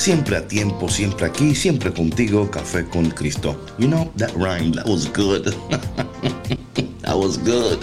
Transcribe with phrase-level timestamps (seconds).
[0.00, 3.54] Siempre a tiempo, siempre aquí, siempre contigo, Café con Cristo.
[3.78, 5.54] You know, that rhyme, that was good.
[7.02, 7.78] that was good.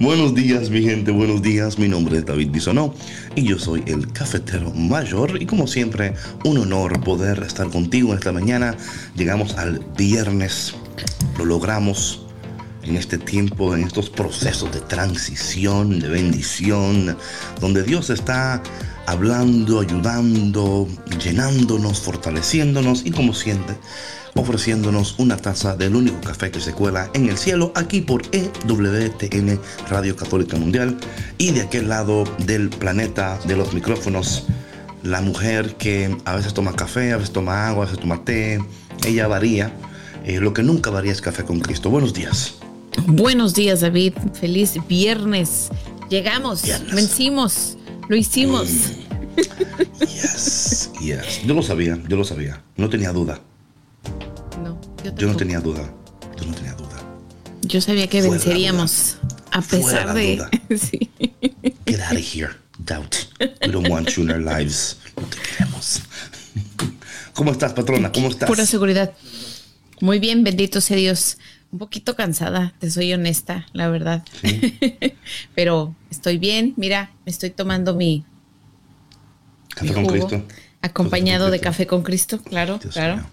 [0.00, 1.78] buenos días, mi gente, buenos días.
[1.78, 2.92] Mi nombre es David Bisonó
[3.36, 5.40] y yo soy el cafetero mayor.
[5.40, 8.76] Y como siempre, un honor poder estar contigo esta mañana.
[9.14, 10.74] Llegamos al viernes,
[11.38, 12.26] lo logramos
[12.82, 17.16] en este tiempo, en estos procesos de transición, de bendición,
[17.60, 18.60] donde Dios está
[19.10, 20.86] hablando, ayudando,
[21.22, 23.76] llenándonos, fortaleciéndonos y como siempre,
[24.36, 29.60] ofreciéndonos una taza del único café que se cuela en el cielo aquí por EWTN
[29.88, 30.96] Radio Católica Mundial
[31.38, 34.44] y de aquel lado del planeta de los micrófonos,
[35.02, 38.60] la mujer que a veces toma café, a veces toma agua, a veces toma té,
[39.04, 39.72] ella varía.
[40.24, 41.90] Eh, lo que nunca varía es café con Cristo.
[41.90, 42.54] Buenos días.
[43.06, 44.12] Buenos días, David.
[44.38, 45.70] Feliz viernes.
[46.10, 48.68] Llegamos, vencimos, lo hicimos.
[50.00, 51.42] Yes, yes.
[51.44, 52.62] Yo lo sabía, yo lo sabía.
[52.76, 53.40] No tenía duda.
[54.62, 55.92] No, yo, Yo no tenía duda.
[56.38, 56.96] Yo no tenía duda.
[57.62, 59.16] Yo sabía que Fuera venceríamos
[59.50, 60.36] a pesar de.
[60.36, 60.50] duda.
[60.76, 61.10] Sí.
[61.86, 62.50] Get out of here,
[62.84, 63.16] doubt.
[63.40, 64.96] We don't want you in our lives.
[65.16, 66.00] No te queremos.
[67.34, 68.12] ¿Cómo estás, patrona?
[68.12, 68.48] ¿Cómo estás?
[68.48, 69.12] Pura seguridad.
[70.00, 71.38] Muy bien, bendito sea Dios.
[71.72, 74.24] Un poquito cansada, te soy honesta, la verdad.
[75.54, 76.74] Pero estoy bien.
[76.76, 78.24] Mira, me estoy tomando mi,
[79.74, 80.42] Café con Cristo.
[80.82, 83.24] acompañado de café con Cristo, claro, Dios claro.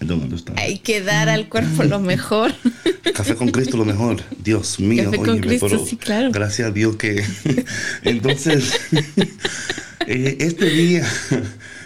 [0.00, 0.58] don't understand.
[0.58, 2.52] Hay que dar al cuerpo lo mejor.
[3.14, 4.22] Café con Cristo lo mejor.
[4.42, 5.04] Dios mío.
[5.04, 6.30] Café con óyeme, Cristo, pero sí, claro.
[6.32, 7.24] Gracias a Dios que...
[8.02, 8.78] Entonces,
[10.06, 11.06] eh, este día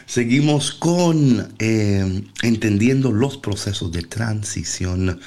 [0.07, 5.21] seguimos con eh, entendiendo los procesos de transición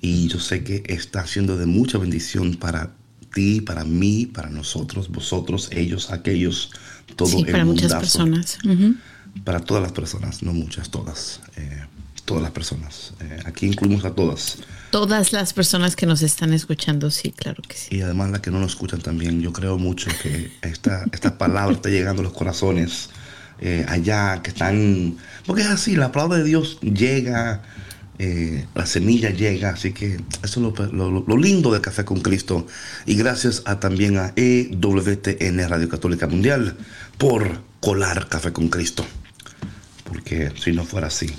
[0.00, 2.92] y yo sé que está siendo de mucha bendición para
[3.32, 6.70] ti, para mí, para nosotros, vosotros, ellos, aquellos,
[7.16, 8.58] todo Sí, el para muchas personas.
[8.64, 8.94] Ujú.
[9.44, 11.40] Para todas las personas, no muchas, todas.
[11.56, 11.84] eh,
[12.24, 13.14] todas las personas.
[13.20, 14.58] Eh, aquí incluimos a todas.
[14.90, 17.96] Todas las personas que nos están escuchando, sí, claro que sí.
[17.96, 19.40] Y además las que no nos escuchan también.
[19.40, 23.08] Yo creo mucho que esta, esta palabra está llegando a los corazones
[23.60, 25.16] eh, allá, que están...
[25.46, 27.62] Porque es así, la palabra de Dios llega,
[28.18, 32.66] eh, la semilla llega, así que eso es lo, lo- lindo de Café con Cristo.
[33.06, 36.76] Y gracias a, también a EWTN Radio Católica Mundial
[37.16, 39.04] por colar Café con Cristo.
[40.04, 41.30] Porque si no fuera así,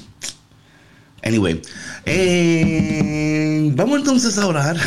[1.22, 1.62] Anyway,
[2.06, 4.78] eh, vamos entonces a orar.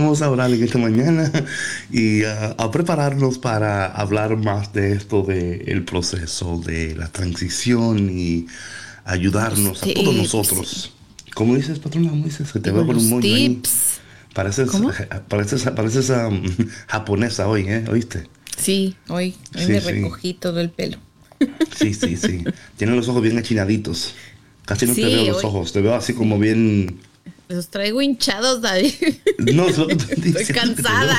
[0.00, 1.30] vamos a orar en esta mañana
[1.92, 2.26] y uh,
[2.58, 8.46] a prepararnos para hablar más de esto del proceso de la transición y
[9.04, 10.92] ayudarnos a todos nosotros.
[11.34, 12.10] ¿Cómo dices, patrona?
[12.10, 12.48] ¿Cómo dices?
[12.48, 13.48] Se te veo con un moño ahí.
[13.50, 14.00] tips.
[14.34, 14.90] Pareces, ¿Cómo?
[15.28, 16.42] pareces, pareces um,
[16.86, 17.84] japonesa hoy, ¿eh?
[17.90, 18.28] ¿Oíste?
[18.56, 19.86] Sí, hoy, hoy Sí, me sí.
[19.90, 20.98] recogí todo el pelo.
[21.76, 22.44] Sí, sí, sí.
[22.76, 24.14] Tienen los ojos bien achinaditos.
[24.66, 25.72] Casi no Sí, te veo los hoy- ojos.
[25.72, 26.98] Te veo así como bien.
[27.50, 28.94] Los traigo hinchados, David.
[29.38, 31.18] No, es lo que te Estoy cansada.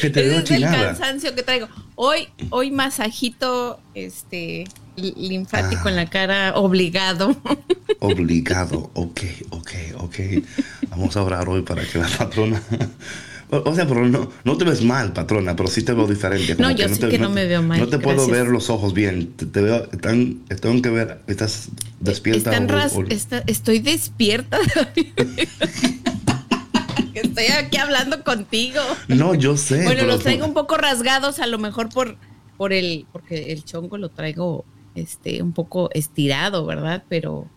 [0.00, 1.66] Que te veo es el cansancio que traigo.
[1.94, 4.64] Hoy, hoy masajito este
[4.96, 5.88] li- linfático Ah.
[5.90, 7.34] en la cara obligado.
[8.00, 8.90] Obligado.
[8.92, 9.70] Ok, ok,
[10.00, 10.16] ok.
[10.90, 12.62] Vamos a orar hoy para que la patrona.
[13.50, 16.56] O o sea, pero no, no te ves mal, patrona, pero sí te veo diferente.
[16.56, 18.70] como No, yo sé te- que no me veo mal, No te puedo ver los
[18.70, 19.28] ojos bien.
[19.36, 21.68] Te, te veo, están, tengo que ver, estás
[22.00, 22.50] despierta.
[22.52, 24.58] Están o- está- estoy despierta.
[27.12, 28.80] Que estoy aquí hablando contigo.
[29.08, 29.84] No, yo sé.
[29.84, 32.16] Bueno, los traigo un poco rasgados, a lo mejor por,
[32.56, 34.64] por el, porque el chongo lo traigo
[34.94, 37.04] este un poco estirado, ¿verdad?
[37.08, 37.48] Pero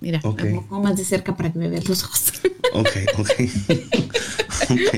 [0.00, 0.42] mira, Ok.
[0.44, 2.32] un poco más de cerca para que me veas los ojos.
[2.72, 2.88] Ok,
[3.18, 3.30] ok.
[4.70, 4.94] ok.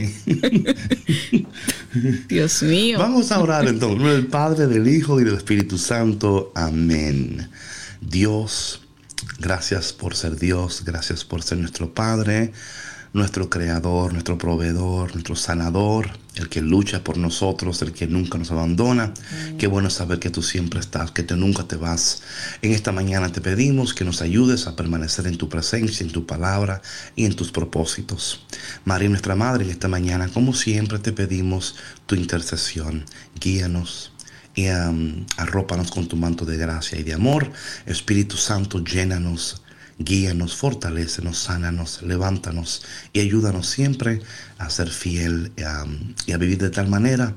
[2.28, 2.98] Dios mío.
[2.98, 6.52] Vamos a orar entonces, en del Padre, del Hijo y del Espíritu Santo.
[6.54, 7.48] Amén.
[8.02, 8.82] Dios,
[9.38, 12.52] gracias por ser Dios, gracias por ser nuestro Padre
[13.12, 18.50] nuestro creador, nuestro proveedor, nuestro sanador, el que lucha por nosotros, el que nunca nos
[18.50, 19.12] abandona.
[19.58, 22.22] Qué bueno saber que tú siempre estás, que tú nunca te vas.
[22.62, 26.26] En esta mañana te pedimos que nos ayudes a permanecer en tu presencia, en tu
[26.26, 26.80] palabra
[27.16, 28.46] y en tus propósitos.
[28.84, 31.76] María, nuestra Madre, en esta mañana, como siempre, te pedimos
[32.06, 33.04] tu intercesión.
[33.38, 34.12] Guíanos,
[34.54, 37.50] y um, arrópanos con tu manto de gracia y de amor.
[37.86, 39.62] Espíritu Santo, llénanos
[39.98, 44.20] Guíanos, fortalecenos, sánanos, levántanos y ayúdanos siempre
[44.58, 45.52] a ser fiel
[46.26, 47.34] y a vivir de tal manera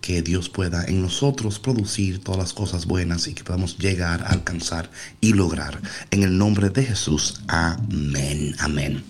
[0.00, 4.28] que Dios pueda en nosotros producir todas las cosas buenas y que podamos llegar a
[4.28, 4.90] alcanzar
[5.20, 5.80] y lograr.
[6.10, 9.02] En el nombre de Jesús, amén, amén.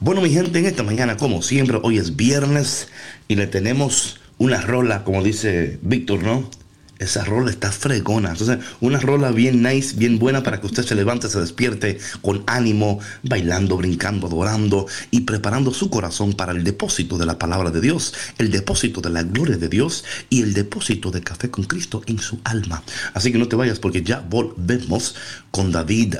[0.00, 2.88] Bueno, mi gente, en esta mañana, como siempre, hoy es viernes
[3.28, 6.50] y le tenemos una rola, como dice Víctor, ¿no?
[6.98, 8.30] Esa rola está fregona.
[8.30, 12.42] Entonces, una rola bien nice, bien buena para que usted se levante, se despierte con
[12.46, 17.80] ánimo, bailando, brincando, adorando y preparando su corazón para el depósito de la palabra de
[17.80, 22.02] Dios, el depósito de la gloria de Dios y el depósito de café con Cristo
[22.06, 22.82] en su alma.
[23.14, 25.14] Así que no te vayas porque ya volvemos
[25.50, 26.16] con David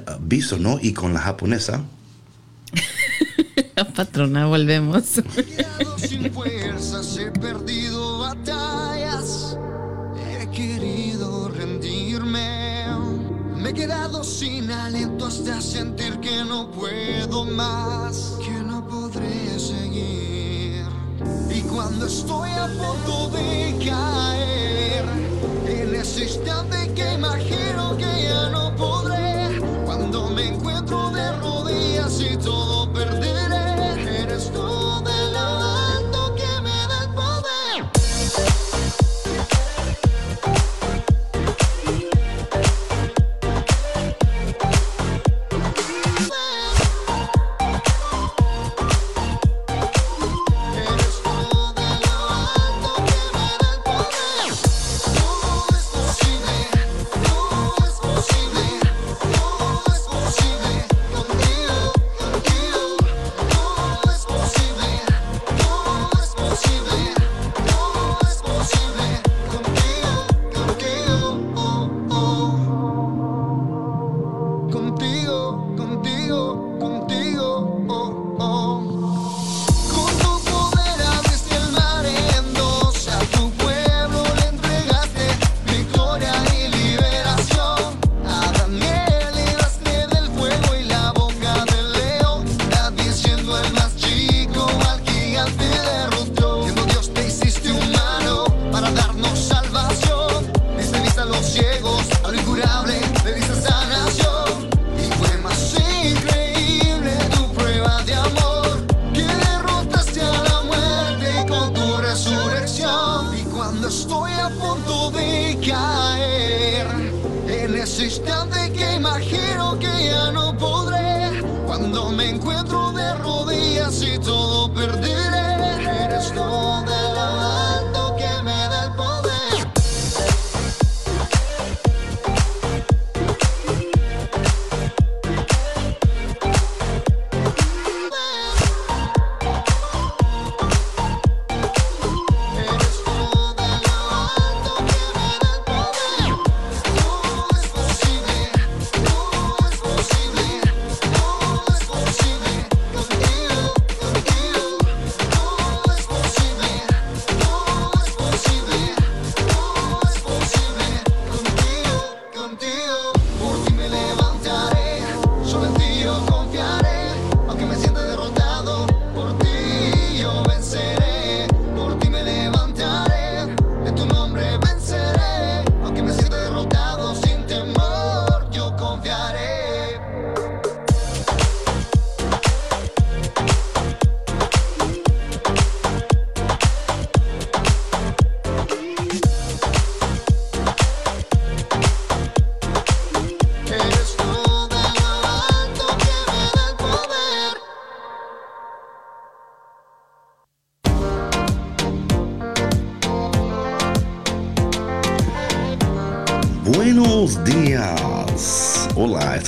[0.59, 0.79] ¿no?
[0.83, 1.83] y con la japonesa.
[3.75, 5.05] la patrona, volvemos.
[5.97, 8.96] sin fuerzas, he perdido batallas
[13.67, 20.85] Me he quedado sin aliento hasta sentir que no puedo más, que no podré seguir.
[21.51, 25.05] Y cuando estoy a punto de caer,
[25.67, 32.37] en ese instante que imagino que ya no podré, cuando me encuentro de rodillas y
[32.37, 34.86] todo perderé, eres tú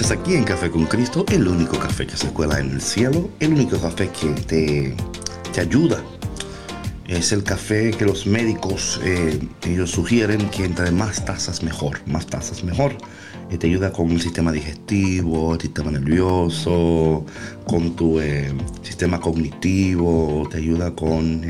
[0.06, 3.52] aquí en Café con Cristo, el único café que se cuela en el cielo, el
[3.52, 4.94] único café que te,
[5.52, 6.00] te ayuda
[7.08, 12.26] Es el café que los médicos eh, ellos sugieren que entre más tazas mejor, más
[12.26, 12.96] tazas mejor.
[13.50, 17.26] Eh, te ayuda con el sistema digestivo, el sistema nervioso,
[17.66, 21.42] con tu eh, sistema cognitivo, te ayuda con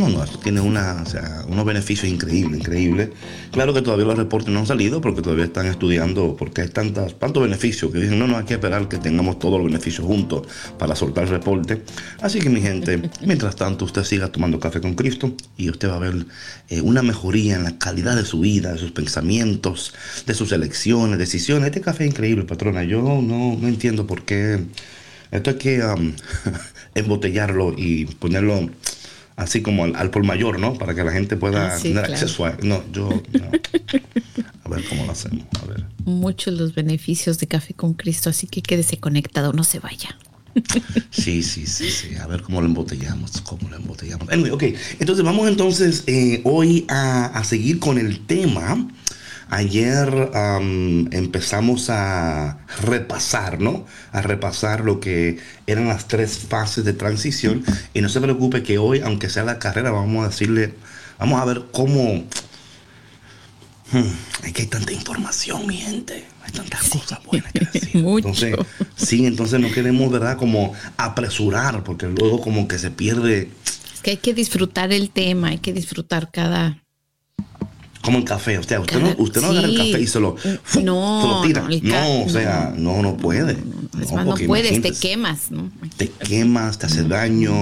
[0.00, 1.04] no, no, tiene una,
[1.48, 3.10] unos beneficios increíbles, increíbles.
[3.52, 7.18] Claro que todavía los reportes no han salido porque todavía están estudiando porque hay tantas,
[7.18, 10.46] tantos beneficios que dicen, no, no, hay que esperar que tengamos todos los beneficios juntos
[10.78, 11.82] para soltar el reporte.
[12.22, 15.96] Así que mi gente, mientras tanto usted siga tomando café con Cristo y usted va
[15.96, 16.26] a ver
[16.68, 19.92] eh, una mejoría en la calidad de su vida, de sus pensamientos,
[20.26, 21.66] de sus elecciones, decisiones.
[21.66, 22.84] Este café es increíble, patrona.
[22.84, 24.60] Yo no, no entiendo por qué.
[25.30, 25.82] Esto hay que
[26.94, 28.70] embotellarlo y ponerlo
[29.40, 30.74] así como al, por mayor, ¿no?
[30.74, 32.56] Para que la gente pueda ah, tener acceso a...
[32.62, 33.08] No, yo...
[34.64, 35.44] A ver cómo lo hacemos.
[35.62, 35.84] A ver.
[36.04, 40.16] Muchos los beneficios de Café con Cristo, así que quédese conectado, no se vaya.
[41.10, 42.16] Sí, sí, sí, sí.
[42.16, 44.28] A ver cómo lo embotellamos, cómo lo embotellamos.
[44.30, 44.64] Anyway, ok.
[44.98, 48.88] Entonces vamos entonces eh, hoy a, a seguir con el tema
[49.50, 50.30] Ayer
[51.10, 53.84] empezamos a repasar, ¿no?
[54.12, 57.64] A repasar lo que eran las tres fases de transición.
[57.92, 60.74] Y no se preocupe que hoy, aunque sea la carrera, vamos a decirle,
[61.18, 62.24] vamos a ver cómo...
[63.90, 66.24] Hmm, es que hay tanta información, mi gente.
[66.44, 67.90] Hay tantas cosas buenas que decir.
[67.96, 68.54] Entonces,
[68.94, 70.36] sí, entonces no queremos, ¿verdad?
[70.36, 73.50] Como apresurar, porque luego como que se pierde...
[73.92, 76.79] Es que hay que disfrutar el tema, hay que disfrutar cada
[78.02, 78.58] como en café.
[78.58, 80.36] O sea, usted no, usted no agarra el café y se lo,
[80.82, 81.68] no, tira.
[81.82, 83.56] No, o sea, no, no puede.
[84.12, 85.70] No, no puedes, te quemas, ¿no?
[85.96, 87.52] Te quemas, te hace daño.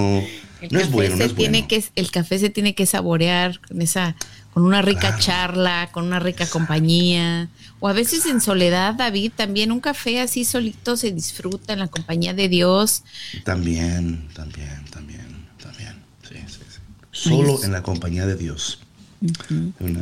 [0.70, 1.68] no es bueno, no es tiene bueno.
[1.68, 4.14] Que, el café se tiene que saborear con esa,
[4.54, 7.48] con una rica charla, con una rica compañía.
[7.80, 11.88] O a veces en soledad, David, también un café así solito se disfruta en la
[11.88, 13.04] compañía de Dios.
[13.44, 15.94] También, también, también, también.
[16.28, 16.80] Sí, sí, sí.
[17.10, 18.80] Solo en la compañía de Dios.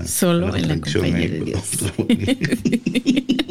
[0.07, 1.63] Solo en la compañía de Dios.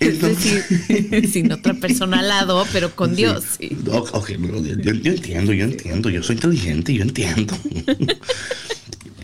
[0.00, 3.44] es decir, sin otra persona al lado, pero con Dios.
[3.58, 7.56] yo, entiendo, yo entiendo, yo soy inteligente, yo entiendo.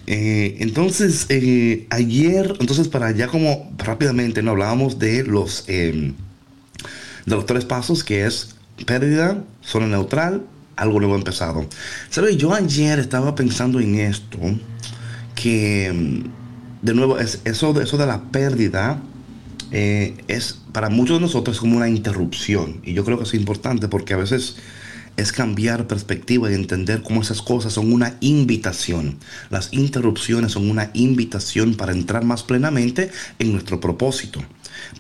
[0.09, 6.15] Eh, entonces, eh, ayer, entonces para ya como rápidamente, no hablábamos de los, em,
[7.25, 10.43] de los tres pasos, que es pérdida, zona neutral,
[10.83, 11.67] algo nuevo empezado.
[12.11, 12.37] ¿Sabes?
[12.37, 14.39] Yo ayer estaba pensando en esto,
[15.35, 19.01] que mm, de nuevo, es, eso, eso de la pérdida
[19.71, 22.81] eh, es para muchos de nosotros como una interrupción.
[22.85, 24.57] Y yo creo que es importante porque a veces
[25.17, 29.19] es cambiar perspectiva y entender cómo esas cosas son una invitación.
[29.51, 34.43] Las interrupciones son una invitación para entrar más plenamente en nuestro propósito.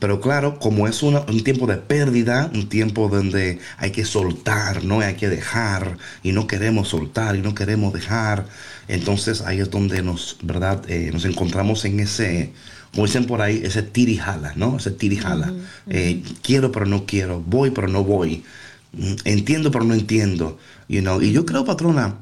[0.00, 5.00] Pero claro, como es un tiempo de pérdida, un tiempo donde hay que soltar, ¿no?
[5.00, 8.46] Hay que dejar y no queremos soltar y no queremos dejar.
[8.88, 10.82] Entonces ahí es donde nos, ¿verdad?
[10.88, 12.52] Eh, nos encontramos en ese,
[12.92, 14.76] como dicen por ahí, ese tirijala, ¿no?
[14.76, 15.52] Ese tirijala.
[15.88, 18.44] Eh, quiero pero no quiero, voy pero no voy,
[18.92, 20.58] mm, entiendo pero no entiendo.
[20.88, 21.22] You know?
[21.22, 22.16] Y yo creo, patrona,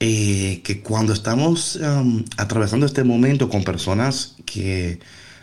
[0.00, 4.98] eh, que cuando estamos um, atravesando este momento con personas que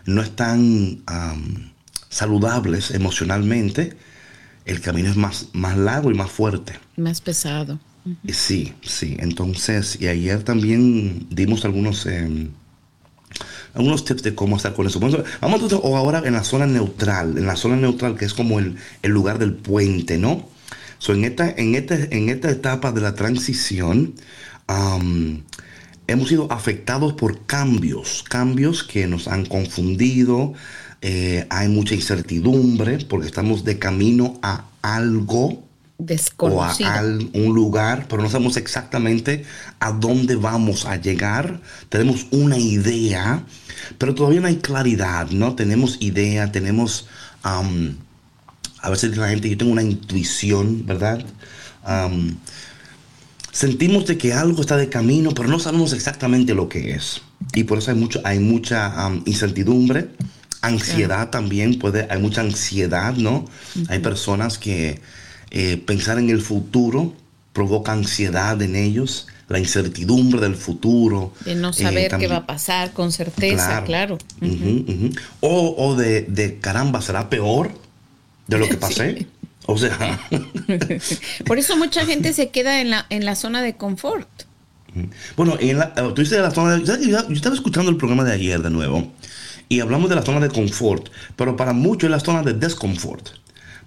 [0.06, 1.04] no están
[2.10, 3.98] saludables emocionalmente,
[4.66, 6.74] el camino es más, más largo y más fuerte.
[6.98, 7.80] Más pesado.
[8.28, 9.16] Sí, sí.
[9.20, 12.50] Entonces, y ayer también dimos algunos, em,
[13.74, 15.00] algunos tips de cómo estar con eso.
[15.00, 18.76] Vamos o ahora en la zona neutral, en la zona neutral que es como el,
[19.04, 20.50] lugar del puente, ¿no?
[21.08, 24.14] en, esta, en, este, en esta etapa de la transición,
[26.12, 30.54] hemos sido afectados por cambios, cambios que nos han confundido,
[31.02, 35.64] eh, hay mucha incertidumbre porque estamos de camino a algo
[35.98, 36.90] desconocido.
[36.90, 39.44] o a un lugar, pero no sabemos exactamente
[39.80, 41.62] a dónde vamos a llegar.
[41.90, 43.44] Tenemos una idea,
[43.98, 45.56] pero todavía no hay claridad, ¿no?
[45.56, 47.08] Tenemos idea, tenemos...
[47.44, 51.26] a veces la gente, yo tengo una intuición, ¿verdad?
[53.52, 57.22] Sentimos de que algo está de camino, pero no sabemos exactamente lo que es.
[57.54, 60.10] Y por eso hay, mucho, hay mucha um, incertidumbre,
[60.62, 63.46] ansiedad también, puede, hay mucha ansiedad, ¿no?
[63.90, 65.02] Hay personas que
[65.50, 67.14] eh, pensar en el futuro
[67.52, 71.34] provoca ansiedad en ellos, la incertidumbre del futuro.
[71.44, 74.18] De no saber eh, qué va a pasar con certeza, claro.
[75.42, 77.72] O, de, de, caramba, ¿será peor
[78.48, 79.28] de lo que pasé?
[79.66, 80.20] O sea.
[81.46, 84.28] Por eso mucha gente se queda en la, en la zona de confort.
[85.38, 88.24] Bueno, en la, eh, tú dices de la zona de, yo, estaba escuchando el programa
[88.24, 89.12] de ayer de nuevo
[89.70, 93.30] y hablamos de la zona de confort, pero para muchos es la zona de desconfort.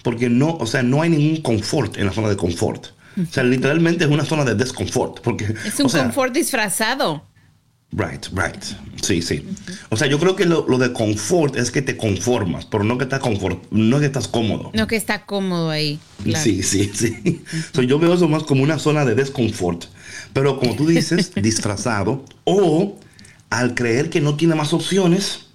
[0.02, 2.88] Porque no, o sea, no hay ningún confort en la zona de confort.
[3.16, 5.20] O sea, literalmente es una zona de desconfort.
[5.20, 7.24] Porque, es un confort disfrazado.
[7.96, 8.62] Right, right.
[9.02, 9.46] Sí, sí.
[9.90, 13.04] O sea, yo creo que lo, de confort es que te conformas, pero no que
[13.04, 14.70] estás confort, no que estás cómodo.
[14.74, 16.00] No que está cómodo ahí.
[16.36, 17.42] Sí, sí, sí.
[17.86, 19.84] yo veo eso más como una zona de desconfort.
[20.32, 22.98] Pero como tú dices, disfrazado, o
[23.50, 25.46] al creer que no tiene más opciones,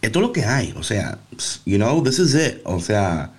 [0.00, 0.74] esto es lo que hay.
[0.76, 1.18] O sea,
[1.64, 2.60] you know, this is it.
[2.64, 3.32] O sea,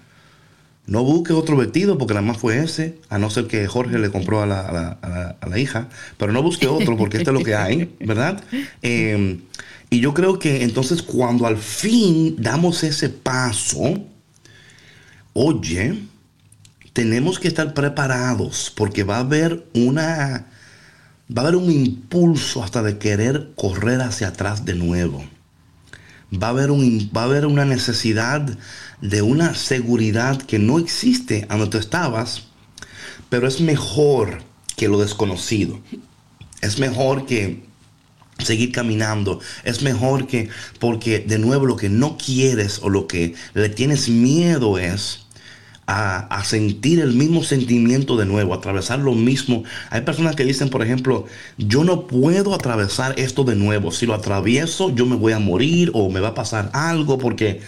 [0.90, 4.10] no busque otro vestido porque nada más fue ese, a no ser que Jorge le
[4.10, 8.44] compró a la, hija, pero no busque otro porque este es lo que hay, ¿verdad?
[8.82, 9.42] Em,
[9.92, 14.00] y yo creo que entonces cuando al fin damos ese paso,
[15.34, 16.00] oye,
[16.94, 20.48] tenemos que estar preparados porque va a haber una,
[21.32, 25.24] va a haber un impulso hasta de querer correr hacia atrás de nuevo.
[26.32, 28.58] Va a haber, un, va a haber una necesidad
[29.02, 32.44] de una seguridad que no existe a donde tú estabas,
[33.30, 34.44] pero es mejor
[34.76, 35.80] que lo desconocido.
[36.62, 37.64] Es mejor que
[38.44, 39.40] seguir caminando.
[39.64, 44.10] Es mejor que, porque de nuevo lo que no quieres o lo que le tienes
[44.10, 45.26] miedo es
[45.92, 49.64] a, a, sentir el mismo sentimiento de nuevo, atravesar lo mismo.
[49.90, 51.26] Hay personas que dicen, por ejemplo,
[51.58, 53.92] yo no puedo atravesar esto de nuevo.
[53.92, 57.62] Si lo atravieso, yo me voy a morir o me va a pasar algo porque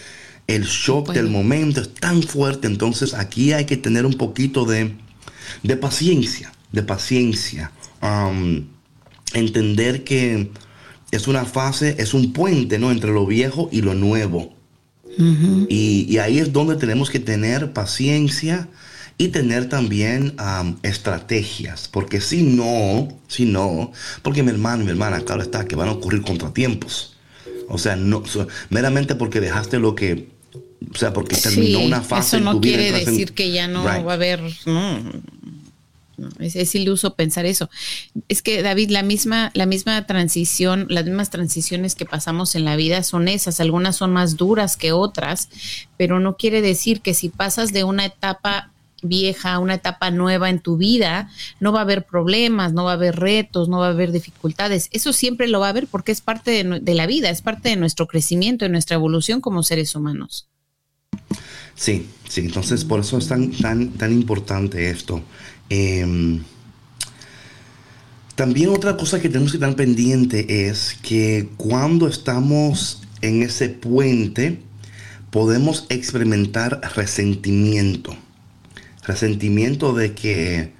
[0.45, 4.93] el shock del momento es tan fuerte, entonces aquí hay que tener un poquito de,
[5.77, 7.71] paciencia, de paciencia.
[8.03, 8.67] Um,
[9.33, 10.51] entender que
[11.11, 12.91] es una fase, es un puente ¿no?
[12.91, 14.60] entre lo viejo y lo nuevo.
[15.17, 18.67] Y, ahí es donde tenemos que tener paciencia
[19.17, 23.91] y tener también um, estrategias, porque si no, si no,
[24.23, 27.17] porque mi hermano y mi hermana, claro está, que van a ocurrir contratiempos.
[27.67, 28.23] O sea, no,
[28.69, 30.29] meramente porque dejaste lo que
[30.93, 32.37] o sea, porque terminó una fase.
[32.37, 34.41] Eso no quiere decir que ya no va a haber.
[36.39, 37.69] Es, iluso pensar eso.
[38.27, 42.75] Es que David, la misma, la misma transición, las mismas transiciones que pasamos en la
[42.75, 43.59] vida son esas.
[43.59, 45.49] Algunas son más duras que otras,
[45.97, 48.71] pero no quiere decir que si pasas de una etapa
[49.03, 51.29] vieja a una etapa nueva en tu vida,
[51.59, 54.89] no va a haber problemas, no va a haber retos, no va a haber dificultades.
[54.91, 57.69] Eso siempre lo va a haber porque es parte de, de la vida, es parte
[57.69, 60.47] de nuestro crecimiento, de nuestra evolución como seres humanos.
[61.75, 65.23] Sí, sí, entonces por eso es tan, tan, tan importante esto.
[65.73, 66.43] Em,
[68.35, 74.59] también otra cosa que tenemos que estar pendiente es que cuando estamos en ese puente
[75.29, 78.13] podemos experimentar resentimiento.
[79.03, 80.73] Resentimiento de que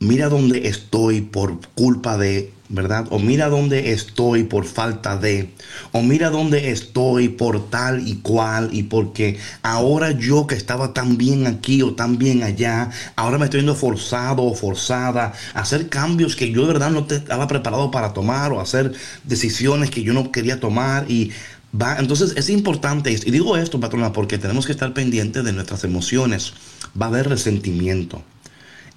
[0.00, 3.06] mira dónde estoy por culpa de ¿verdad?
[3.10, 5.50] O mira dónde estoy por falta de,
[5.92, 11.18] o mira dónde estoy por tal y cual, y porque ahora yo que estaba tan
[11.18, 15.90] bien aquí o tan bien allá, ahora me estoy viendo forzado o forzada a hacer
[15.90, 18.92] cambios que yo de verdad no estaba preparado para tomar o hacer
[19.24, 21.30] decisiones que yo no quería tomar y
[21.78, 25.84] va, entonces es importante, y digo esto, patrona, porque tenemos que estar pendientes de nuestras
[25.84, 26.54] emociones,
[27.00, 28.22] va a haber resentimiento,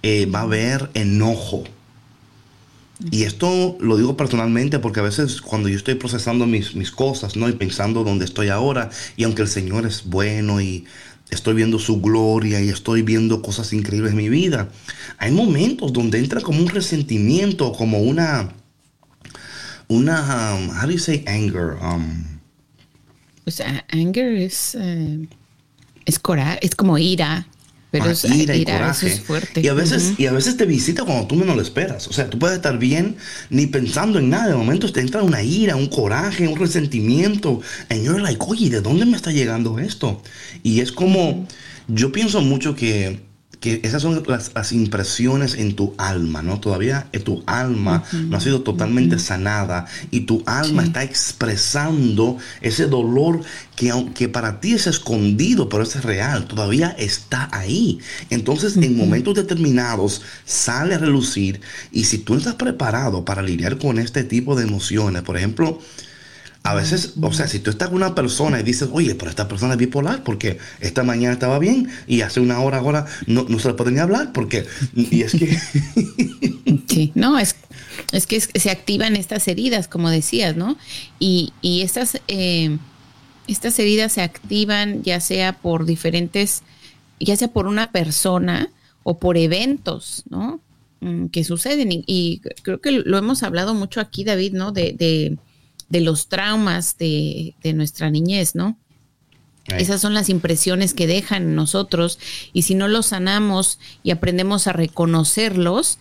[0.01, 1.65] eh, va a haber enojo,
[3.11, 7.35] y esto lo digo personalmente porque a veces cuando yo estoy procesando mis, mis cosas,
[7.35, 7.49] ¿no?
[7.49, 10.85] Y pensando dónde estoy ahora, y aunque el Señor es bueno y
[11.29, 14.69] estoy viendo su gloria y estoy viendo cosas increíbles en mi vida,
[15.17, 18.53] hay momentos donde entra como un resentimiento, como una,
[19.87, 21.77] una, um, how do you say anger?
[21.81, 22.39] Um,
[23.91, 25.27] anger es, eh,
[26.05, 27.47] es coraje, es como ira.
[27.99, 29.09] Pero es, ira y coraje.
[29.17, 29.61] fuerte.
[29.61, 32.07] Y a veces, y a veces te visita cuando tú menos lo esperas.
[32.07, 33.15] O sea, tú puedes estar bien
[33.49, 34.47] ni pensando en nada.
[34.47, 37.61] De momento te entra una ira, un coraje, un resentimiento.
[37.89, 40.21] And you're like, oye, ¿de dónde me está llegando esto?
[40.63, 41.47] Y es como,
[41.87, 43.24] yo pienso mucho que
[43.65, 46.59] que esas son las, impresiones en tu alma, ¿no?
[46.59, 52.85] Todavía eh, tu alma no ha sido totalmente sanada y tu alma está expresando ese
[52.85, 53.41] dolor
[53.75, 57.97] que aunque para ti es escondido, pero es real, todavía está ahí.
[58.29, 61.59] Entonces, en momentos determinados sale a relucir
[61.91, 65.79] y si tú no estás preparado para lidiar con este tipo de emociones, por ejemplo,
[66.65, 69.47] a veces, o sea, si tú estás con una persona y dices, oye, pero esta
[69.47, 73.67] persona es bipolar porque esta mañana estaba bien y hace una hora ahora no, se
[73.67, 74.65] le puede ni hablar porque...
[74.95, 75.57] Y es que...
[76.87, 77.55] Sí, no, es,
[78.13, 80.77] es que se activan estas heridas, como decías, ¿no?
[81.19, 82.77] Y, y estas, eh,
[83.47, 86.63] estas heridas se activan ya sea por diferentes,
[87.19, 88.71] ya sea por una persona
[89.03, 90.61] o por eventos, ¿no?
[91.01, 91.89] Mm, que suceden.
[91.91, 94.71] Y, creo que lo hemos hablado mucho aquí, David, ¿no?
[94.71, 95.37] de de
[95.89, 98.77] los traumas de, nuestra niñez, ¿no?
[99.65, 102.19] Esas son las impresiones que dejan en nosotros
[102.53, 105.97] y si no los sanamos y aprendemos a reconocerlos,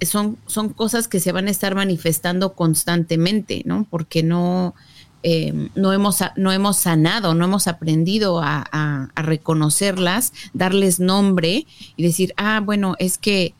[0.00, 3.88] son, son cosas que se van a estar manifestando constantemente, ¿no?
[3.90, 4.76] Porque no,
[5.24, 12.32] eh, no, hemos, no hemos sanado, no hemos aprendido a, reconocerlas, darles nombre y decir,
[12.36, 13.54] ah, bueno, es que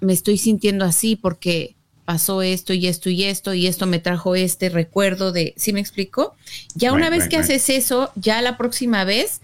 [0.00, 1.75] me estoy sintiendo así porque
[2.06, 5.80] pasó esto y esto y esto y esto me trajo este recuerdo de, ¿sí me
[5.80, 6.34] explico?
[6.74, 9.42] Ya una vez que haces eso, ya la próxima vez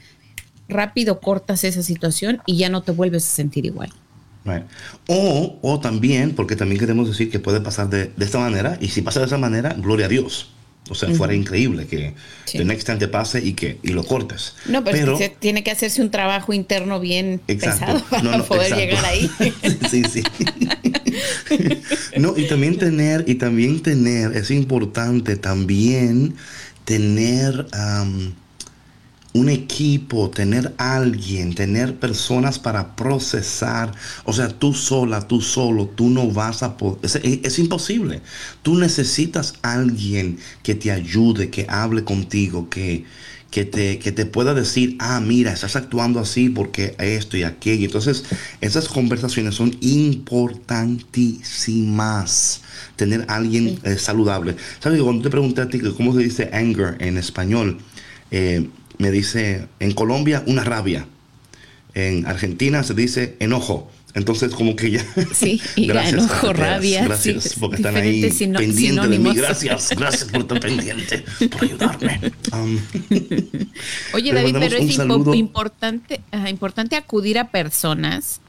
[0.68, 3.92] rápido cortas esa situación y ya no te vuelves a sentir igual.
[5.08, 8.88] O, o también, porque también queremos decir que puede pasar de, de esta manera, y
[8.88, 10.50] si pasa de esa manera, gloria a Dios.
[10.90, 12.12] O sea, fuera increíble que
[12.54, 14.54] el next time te pase y que y lo cortes.
[14.66, 19.30] No, pero, tiene que hacerse un trabajo interno bien pesado para poder llegar ahí.
[19.90, 20.24] sí, sí.
[22.18, 26.34] no, y también tener, y también tener, es importante también
[26.84, 27.66] tener
[29.34, 33.92] un equipo, tener alguien, tener personas para procesar.
[34.24, 36.98] O sea, tú sola, tú solo, tú no vas a poder.
[37.02, 38.20] Es, imposible.
[38.62, 43.04] Tú necesitas alguien que te ayude, que hable contigo, que,
[43.52, 47.84] que, te, que te pueda decir, ah, mira, estás actuando así porque esto y aquello.
[47.84, 48.24] Entonces,
[48.62, 52.62] esas conversaciones son importantísimas.
[52.96, 54.56] Tener alguien eh, saludable.
[54.80, 55.02] ¿Sabes?
[55.02, 57.76] Cuando te pregunté a ti cómo se dice anger en español,
[58.30, 61.06] eh, me dice, en Colombia una rabia,
[61.92, 63.90] en Argentina se dice enojo.
[64.14, 65.06] Entonces, como que ya.
[65.32, 67.04] Sí, y gracias, enojo, rabia.
[67.04, 69.34] Gracias, porque están ahí pendientes de mí.
[69.34, 72.20] Gracias, gracias por estar pendiente, por ayudarme.
[72.52, 72.78] Um,
[74.14, 74.98] Oye, David, pero es
[75.34, 78.40] importante, importante acudir a personas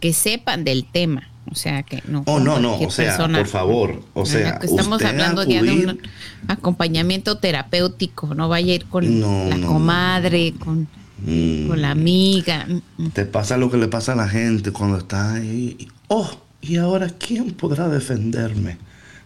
[0.00, 1.28] que sepan del tema.
[1.50, 2.22] O sea, que no.
[2.26, 4.02] Oh, no, no, o sea, por favor.
[4.14, 6.00] O sea, estamos hablando ya de un
[6.48, 8.34] acompañamiento terapéutico.
[8.34, 10.88] No vaya a ir con la comadre, con,
[11.24, 11.68] mm.
[11.68, 12.66] con, la amiga.
[13.12, 15.88] Te pasa lo que le pasa a la gente cuando está ahí.
[16.08, 18.78] Oh, ¿y ahora quién podrá defenderme?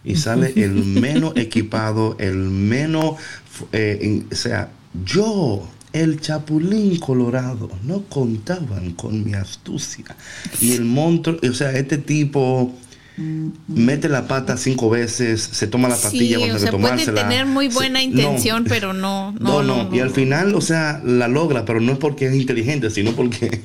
[0.03, 3.15] Y sale el menos equipado, el menos.
[3.71, 4.69] Eh, o sea,
[5.05, 10.05] yo el chapulín colorado no contaban con mi astucia.
[10.61, 12.73] Y el monstruo, o sea, este tipo
[13.67, 18.01] mete la pata cinco veces, se toma la patilla cuando se Puede tener muy buena
[18.01, 21.97] intención, pero no no, no Y al final, o sea, la logra, pero no es
[21.97, 23.61] porque es inteligente, sino porque.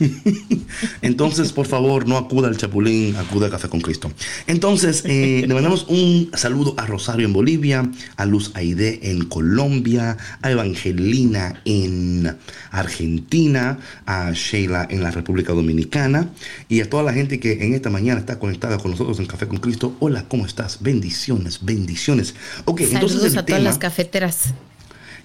[1.02, 4.10] Entonces, por favor, no acuda al Chapulín, acuda a Café con Cristo.
[4.46, 10.16] Entonces, eh, le mandamos un saludo a Rosario en Bolivia, a Luz Aide en Colombia,
[10.42, 12.36] a Evangelina en
[12.70, 16.30] Argentina, a Sheila en la República Dominicana
[16.68, 19.46] y a toda la gente que en esta mañana está conectada con nosotros en Café
[19.46, 19.96] con Cristo.
[20.00, 20.78] Hola, ¿cómo estás?
[20.80, 22.34] Bendiciones, bendiciones.
[22.64, 24.54] Ok, Saludos entonces a todas las cafeteras.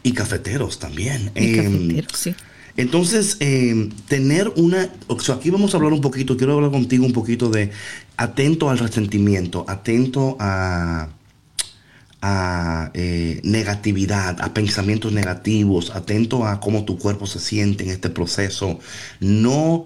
[0.03, 1.31] Y cafeteros también.
[1.35, 2.35] Y em, cafeteros, sí.
[2.77, 7.13] Entonces, em, tener una, o aquí vamos a hablar un poquito, quiero hablar contigo un
[7.13, 7.71] poquito de
[8.17, 11.09] atento al resentimiento, atento a,
[12.93, 18.79] eh, negatividad, a pensamientos negativos, atento a cómo tu cuerpo se siente en este proceso.
[19.19, 19.85] No,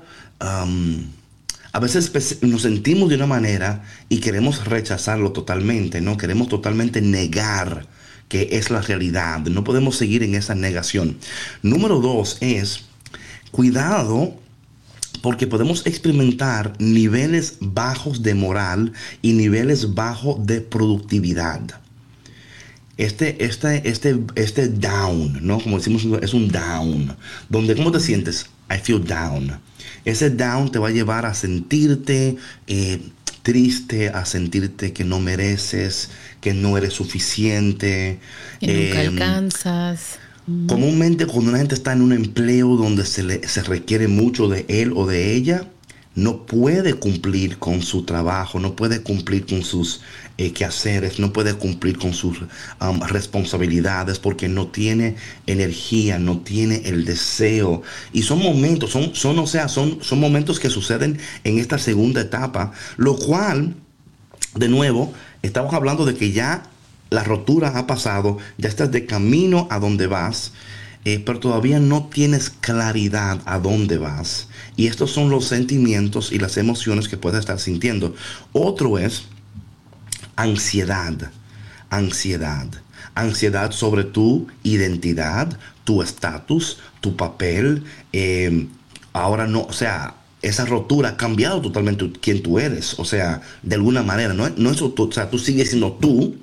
[1.71, 6.17] a veces nos sentimos de una manera y queremos rechazarlo totalmente, ¿no?
[6.17, 7.88] Queremos totalmente negar
[8.30, 9.39] que es la realidad.
[9.42, 11.18] No podemos seguir en esa negación.
[11.62, 12.86] Número dos es,
[13.52, 14.34] cuidado
[15.22, 21.82] porque podemos experimentar niveles bajos de moral y niveles bajos de productividad
[23.00, 25.62] este, este, este, este down, ¿no?
[25.62, 27.15] Como decimos, es un down.
[27.48, 28.48] Donde, ¿cómo te sientes?
[28.70, 29.58] I feel down.
[30.04, 32.36] Ese down te va a llevar a sentirte
[32.68, 33.02] eh,
[33.41, 36.10] triste, a sentirte que no mereces,
[36.41, 38.19] que no eres suficiente.
[38.60, 40.19] Que nunca em, alcanzas.
[40.67, 44.65] Comúnmente cuando una gente está en un empleo donde se, le, se requiere mucho de
[44.67, 45.67] él o de ella,
[46.15, 50.02] no puede cumplir con su trabajo, no puede cumplir con sus
[50.39, 52.38] eh, quehaceres, no puede cumplir con sus
[53.10, 57.82] responsabilidades porque no tiene energía, no tiene el deseo.
[58.13, 62.21] Y son momentos, son, son o sea, son, son momentos que suceden en esta segunda
[62.21, 63.75] etapa, lo cual,
[64.56, 66.63] de nuevo, estamos hablando de que ya
[67.10, 70.54] la rotura ha pasado, ya estás de camino a donde vas.
[71.06, 74.47] Eh, pero todavía no tienes claridad a dónde vas.
[74.78, 78.15] Y estos son los sentimientos y las emociones que puedes estar sintiendo.
[78.52, 79.23] Otro es
[80.39, 81.32] ansiedad,
[81.89, 82.67] ansiedad.
[83.15, 87.84] Ansiedad sobre tu identidad, tu estatus, tu papel.
[88.13, 88.69] Em,
[89.12, 92.97] ahora no, o sea, esa rotura ha cambiado totalmente quién tú eres.
[92.99, 96.38] O sea, de alguna manera, no, no eso, o sea, tú sigues siendo tú,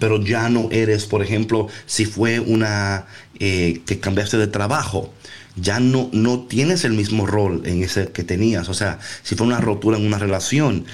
[0.00, 3.06] pero ya no eres, por ejemplo, si fue una
[3.38, 5.12] eh, que cambiaste de trabajo,
[5.56, 8.70] ya no, no tienes el mismo rol en ese que tenías.
[8.70, 10.86] O sea, si fue una rotura en una relación,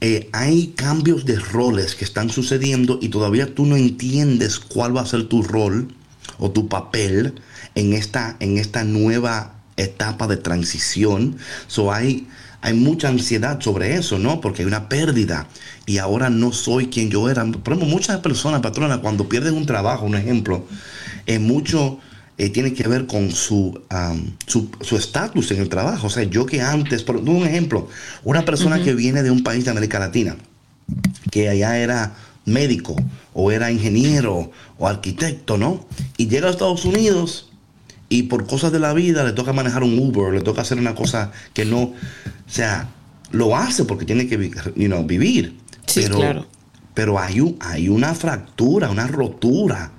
[0.00, 5.00] eh, hay cambios de roles que están sucediendo y todavía tú no entiendes cuál va
[5.00, 5.88] a ser tu rol
[6.38, 7.34] o tu papel
[7.74, 11.36] en esta, en esta nueva etapa de transición.
[11.66, 12.26] So hay,
[12.60, 14.40] hay mucha ansiedad sobre eso, ¿no?
[14.40, 15.48] Porque hay una pérdida
[15.86, 17.44] y ahora no soy quien yo era.
[17.44, 20.66] Por ejemplo, muchas personas, patrona, cuando pierden un trabajo, un ejemplo,
[21.24, 21.98] es mucho
[22.38, 23.80] eh, tiene que ver con su
[24.92, 26.06] estatus en el trabajo.
[26.06, 27.88] O sea, yo que antes, por un ejemplo,
[28.24, 30.36] una persona que viene de un país de América Latina,
[31.30, 32.94] que allá era médico
[33.32, 35.86] o era ingeniero o arquitecto, ¿no?
[36.16, 37.50] Y llega a Estados Unidos
[38.08, 40.94] y por cosas de la vida le toca manejar un Uber, le toca hacer una
[40.94, 41.94] cosa que no, o
[42.46, 42.90] sea,
[43.32, 45.56] lo hace porque tiene que vivir.
[45.86, 46.46] Sí, pero, claro.
[46.94, 49.90] pero hay, hay una fractura, una rotura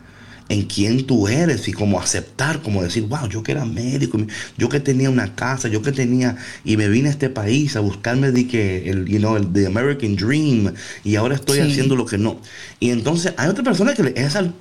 [0.49, 4.17] en quién tú eres y como aceptar, como decir, wow, yo que era médico,
[4.57, 7.81] yo que tenía una casa, yo que tenía, y me vine a este país a
[7.81, 12.05] buscarme de que el, you know, el the American Dream, y ahora estoy haciendo lo
[12.05, 12.39] que no.
[12.79, 14.53] Y entonces hay otra persona que es al,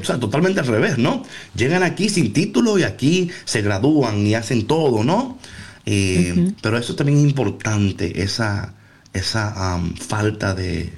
[0.00, 1.22] o sea, totalmente al revés, ¿no?
[1.54, 5.38] Llegan aquí sin título y aquí se gradúan y hacen todo, ¿no?
[5.84, 8.74] Eh, pero eso también es importante, esa,
[9.12, 10.92] esa um, falta de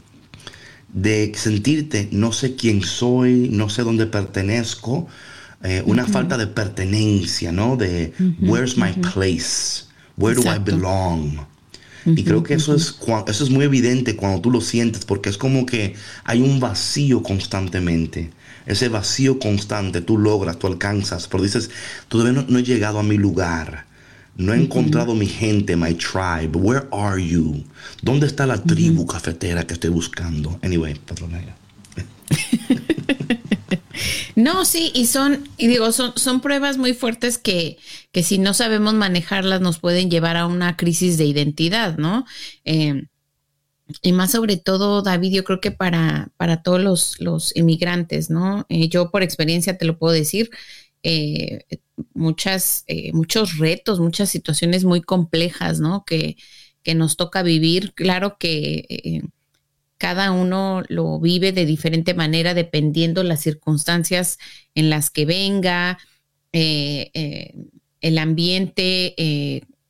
[0.92, 5.06] de sentirte, no sé quién soy, no sé dónde pertenezco,
[5.62, 7.76] eh, una falta de pertenencia, ¿no?
[7.76, 9.84] De where's my place,
[10.16, 11.40] where do I belong.
[12.06, 12.96] Y creo que eso es,
[13.26, 17.22] eso es muy evidente cuando tú lo sientes, porque es como que hay un vacío
[17.22, 18.30] constantemente.
[18.64, 21.70] Ese vacío constante tú logras, tú alcanzas, pero dices,
[22.08, 23.87] todavía no he llegado a mi lugar.
[24.38, 26.56] No he encontrado mi gente, my tribe.
[26.56, 27.64] Where are you?
[28.02, 30.60] ¿Dónde está la tribu cafetera que estoy buscando?
[30.62, 31.42] Anyway, patrona.
[34.36, 37.78] no, sí, y son, y digo, son, son pruebas muy fuertes que,
[38.12, 42.24] que si no sabemos manejarlas nos pueden llevar a una crisis de identidad, ¿no?
[42.64, 43.08] Eh,
[44.02, 48.66] y más sobre todo, David, yo creo que para, para todos los, los inmigrantes, ¿no?
[48.68, 50.50] Eh, yo por experiencia te lo puedo decir,
[51.02, 51.64] eh,
[52.14, 56.04] muchas, eh, muchos retos, muchas situaciones muy complejas, ¿no?
[56.04, 56.36] Que,
[56.82, 57.92] que nos toca vivir.
[57.94, 59.22] Claro que eh,
[59.98, 64.38] cada uno lo vive de diferente manera dependiendo las circunstancias
[64.74, 65.98] en las que venga,
[66.52, 69.14] el ambiente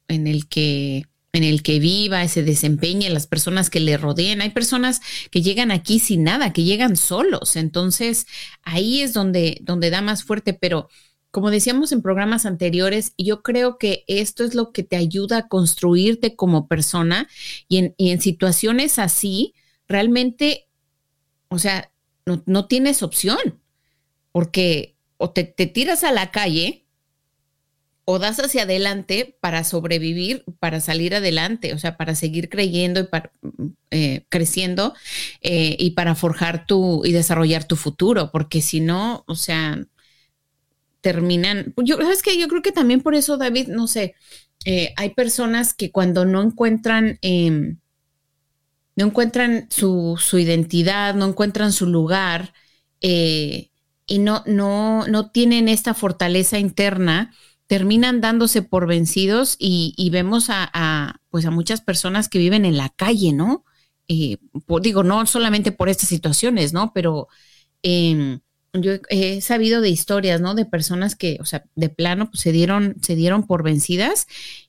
[0.09, 4.41] en el que en el que viva, se desempeñe, las personas que le rodean.
[4.41, 7.57] Hay personas que llegan aquí sin nada, que llegan solos.
[7.57, 8.27] Entonces,
[8.63, 10.89] ahí es donde, donde da más fuerte, pero
[11.31, 15.49] como decíamos en programas anteriores, yo creo que esto es lo que te ayuda a
[15.49, 17.29] construirte como persona
[17.69, 19.55] y en, en situaciones así,
[19.87, 20.69] realmente,
[21.49, 21.93] o sea,
[22.25, 23.61] no, no tienes opción,
[24.33, 26.88] porque o te, te tiras a la calle
[28.11, 33.05] o das hacia adelante para sobrevivir, para salir adelante, o sea, para seguir creyendo y
[33.05, 33.31] para,
[33.91, 34.95] eh, creciendo
[35.43, 39.85] eh, y para forjar tu y desarrollar tu futuro, porque si no, o sea,
[41.03, 41.75] terminan.
[41.77, 44.15] Yo, ¿sabes que Yo creo que también por eso, David, no sé,
[44.65, 47.77] eh, hay personas que cuando no encuentran, em,
[48.97, 52.55] no encuentran su, su, identidad, no encuentran su lugar
[53.03, 57.35] y no, no, no tienen esta fortaleza interna,
[57.69, 62.89] terminan dándose por vencidos y, vemos a, pues a muchas personas que viven en la
[62.89, 63.65] calle, ¿no?
[64.09, 64.39] Eh,
[64.81, 66.93] digo, no solamente por estas situaciones, ¿no?
[66.95, 67.29] Pero
[67.83, 68.41] em,
[68.73, 70.55] yo he sabido de historias, ¿no?
[70.55, 74.27] De personas que, o sea, de plano pues, se, dieron, se dieron por vencidas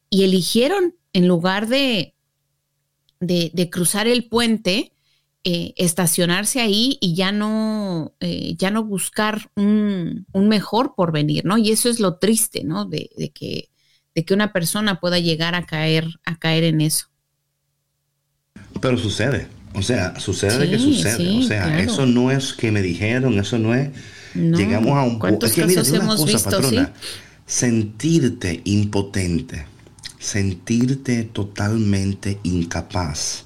[0.09, 2.13] y eligieron, en lugar de,
[3.21, 4.91] de cruzar el puente,
[5.45, 11.57] eh, estacionarse ahí y ya no, eh, ya no buscar un, mejor porvenir, ¿no?
[11.57, 12.83] Y eso es lo triste, ¿no?
[12.83, 13.69] De, que,
[14.15, 17.05] de que una persona pueda llegar a caer, a caer en eso.
[18.81, 23.39] Pero sucede, o sea, sucede que sucede, o sea, eso no es que me dijeron,
[23.39, 23.91] eso no es...
[24.35, 25.45] llegamos a un punto.
[25.45, 26.93] Es que mira, una cosa, patrona,
[27.45, 29.65] sentirte impotente,
[30.19, 33.45] sentirte totalmente incapaz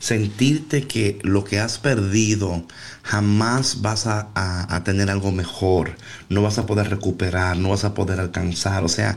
[0.00, 2.64] sentirte que lo que has perdido
[3.02, 5.96] jamás vas a, tener algo mejor,
[6.28, 9.16] no vas a poder recuperar, no vas a poder alcanzar, o sea,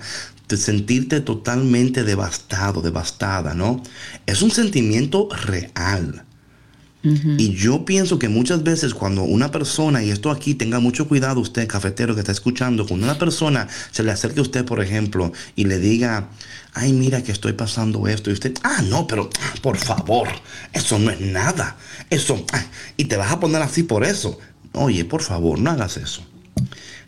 [0.56, 3.82] sentirte totalmente devastado, devastada, ¿no?
[4.28, 6.26] Es un sentimiento real.
[7.04, 11.42] Y yo pienso que muchas veces cuando una persona, y esto aquí tenga mucho cuidado
[11.42, 15.34] usted, cafetero que está escuchando, cuando una persona se le acerque a usted, por ejemplo,
[15.58, 16.30] y le diga,
[16.74, 19.30] ay, mira que estoy pasando esto, y usted, ah, no, pero
[19.62, 20.30] por favor,
[20.72, 21.76] eso no es nada,
[22.10, 22.46] eso,
[22.96, 24.40] y te vas a poner así por eso.
[24.72, 26.26] Oye, por favor, no hagas eso.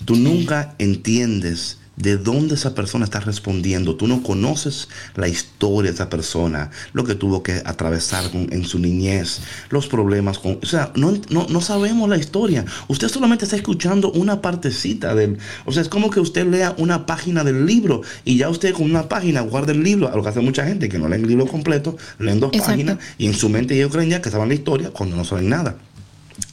[0.03, 3.95] Tú nunca entiendes de dónde esa persona está respondiendo.
[3.95, 8.79] Tú no conoces la historia de esa persona, lo que tuvo que atravesar en su
[8.79, 10.59] niñez, los problemas con...
[10.61, 12.65] O sea, no, no, sabemos la historia.
[12.87, 15.37] Usted solamente está escuchando una partecita del...
[15.65, 18.83] O sea, es como que usted lea una página del libro y ya usted con
[18.83, 21.27] una página guarda el libro, a lo que hace mucha gente que no lee el
[21.27, 24.53] libro completo, leen dos páginas y en su mente ellos creen ya que saben la
[24.53, 25.77] historia cuando no saben nada.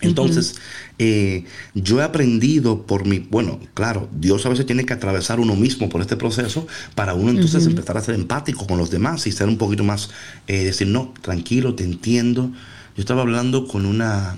[0.03, 0.57] Entonces,
[0.99, 5.57] eh, yo he aprendido por mi, bueno, claro, Dios a veces tiene que atravesar uno
[5.57, 9.33] mismo por este proceso para uno entonces empezar a ser empático con los demás y
[9.33, 10.11] ser un poquito más,
[10.49, 12.53] eh, decir, no, tranquilo, te entiendo.
[12.97, 14.37] Yo estaba hablando con una,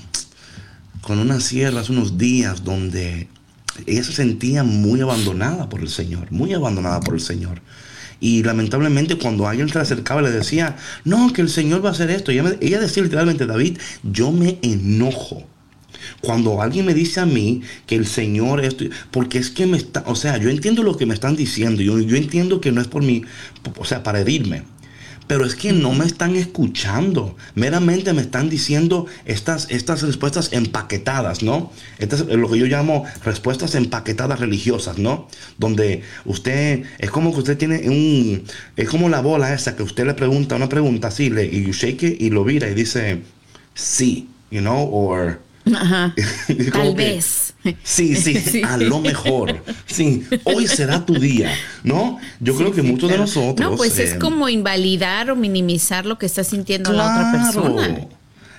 [1.01, 3.29] con una sierra hace unos días donde
[3.87, 7.61] ella se sentía muy abandonada por el Señor, muy abandonada por el Señor.
[8.21, 12.11] Y lamentablemente cuando alguien se acercaba le decía, no, que el Señor va a hacer
[12.11, 12.31] esto.
[12.31, 15.47] Ella, ella decía literalmente, David, yo me enojo
[16.25, 20.03] cuando alguien me dice a mí que el Señor esto, porque es que me está,
[20.07, 22.89] o sea, yo entiendo lo que me están diciendo, yo, yo entiendo que no es
[22.89, 23.23] por mí,
[23.79, 24.65] o sea, para herirme.
[25.27, 27.35] Pero es que no me están escuchando.
[27.55, 31.73] Meramente me están diciendo estas, estas respuestas empaquetadas, ¿no?
[31.99, 35.29] Estas es lo que yo llamo respuestas empaquetadas religiosas, ¿no?
[35.57, 38.45] Donde usted, es como que usted tiene un,
[38.77, 42.03] es como la bola esa que usted le pregunta una pregunta así, le, y shake
[42.03, 43.23] it y lo vira y dice,
[43.75, 45.41] sí, you know, or
[45.73, 46.15] Ajá.
[46.73, 47.55] Tal vez.
[47.83, 49.63] Sí, sí, a lo mejor.
[49.87, 52.19] Sí, hoy será tu día, ¿no?
[52.41, 53.71] Yo creo que muchos de nosotros.
[53.71, 58.07] No, pues es eh, como invalidar o minimizar lo que está sintiendo la otra persona.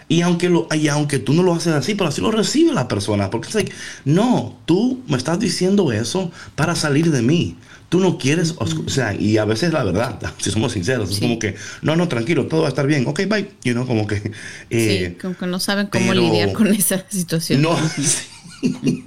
[0.07, 2.87] Y aunque, lo, y aunque tú no lo haces así, pero así lo recibe la
[2.87, 3.29] persona.
[3.31, 3.71] Porque es like,
[4.05, 7.57] no, tú me estás diciendo eso para salir de mí
[7.89, 11.39] tú no quieres, o sea, y a veces la verdad, si somos sinceros, es como
[11.39, 14.31] que, no, no, tranquilo, todo va a estar bien, ok, bye, you know, como que...
[14.69, 17.61] Eh, sí, como que no saben cómo lidiar con esa situación.
[17.61, 19.05] No, sí.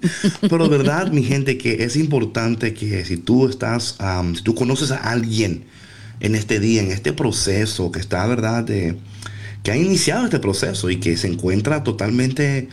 [0.49, 3.97] Pero verdad, mi gente, que es importante que si tú estás,
[4.37, 5.65] si tú conoces a alguien
[6.21, 8.97] en este día, en este proceso, que está, verdad, de,
[9.65, 12.69] que ha iniciado este proceso y que se encuentra totalmente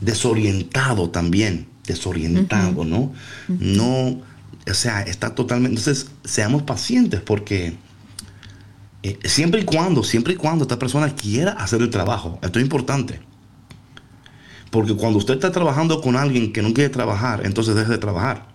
[0.00, 3.12] desorientado también, desorientado, ¿no?
[3.48, 4.22] No
[4.68, 5.78] o sea, está totalmente...
[5.78, 7.76] Entonces, seamos pacientes porque
[9.02, 12.64] eh, siempre y cuando, siempre y cuando esta persona quiera hacer el trabajo, esto es
[12.64, 13.20] importante.
[14.70, 18.48] Porque cuando usted está trabajando con alguien que no quiere trabajar, entonces deje de trabajar.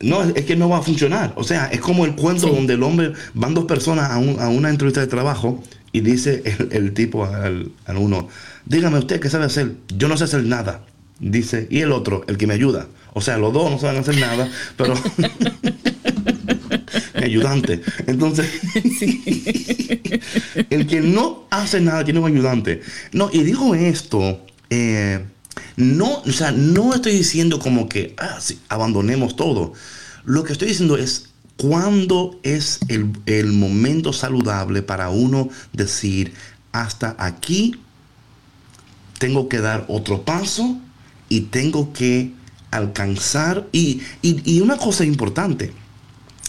[0.00, 1.32] No, es que no va a funcionar.
[1.36, 5.00] O sea, es como el cuento donde el hombre, van dos personas a, una entrevista
[5.00, 5.62] de trabajo
[5.92, 8.28] y dice el, tipo al, al, uno,
[8.64, 9.76] dígame usted qué sabe hacer.
[9.96, 10.84] Yo no sé hacer nada.
[11.20, 12.86] Dice, y el otro, el que me ayuda.
[13.18, 14.94] O sea, los dos no saben hacer nada, pero
[17.14, 17.82] ayudante.
[18.06, 18.46] Entonces,
[20.70, 22.80] el que no hace nada tiene un ayudante.
[23.10, 25.24] No, y digo esto, eh,
[25.74, 29.72] no, o sea, no estoy diciendo como que ah, abandonemos todo.
[30.24, 36.34] Lo que estoy diciendo es cuándo es el, el momento saludable para uno decir,
[36.70, 37.80] hasta aquí
[39.18, 40.78] tengo que dar otro paso
[41.28, 42.37] y tengo que
[42.70, 43.66] alcanzar.
[43.72, 44.02] Y,
[44.60, 45.72] una cosa importante,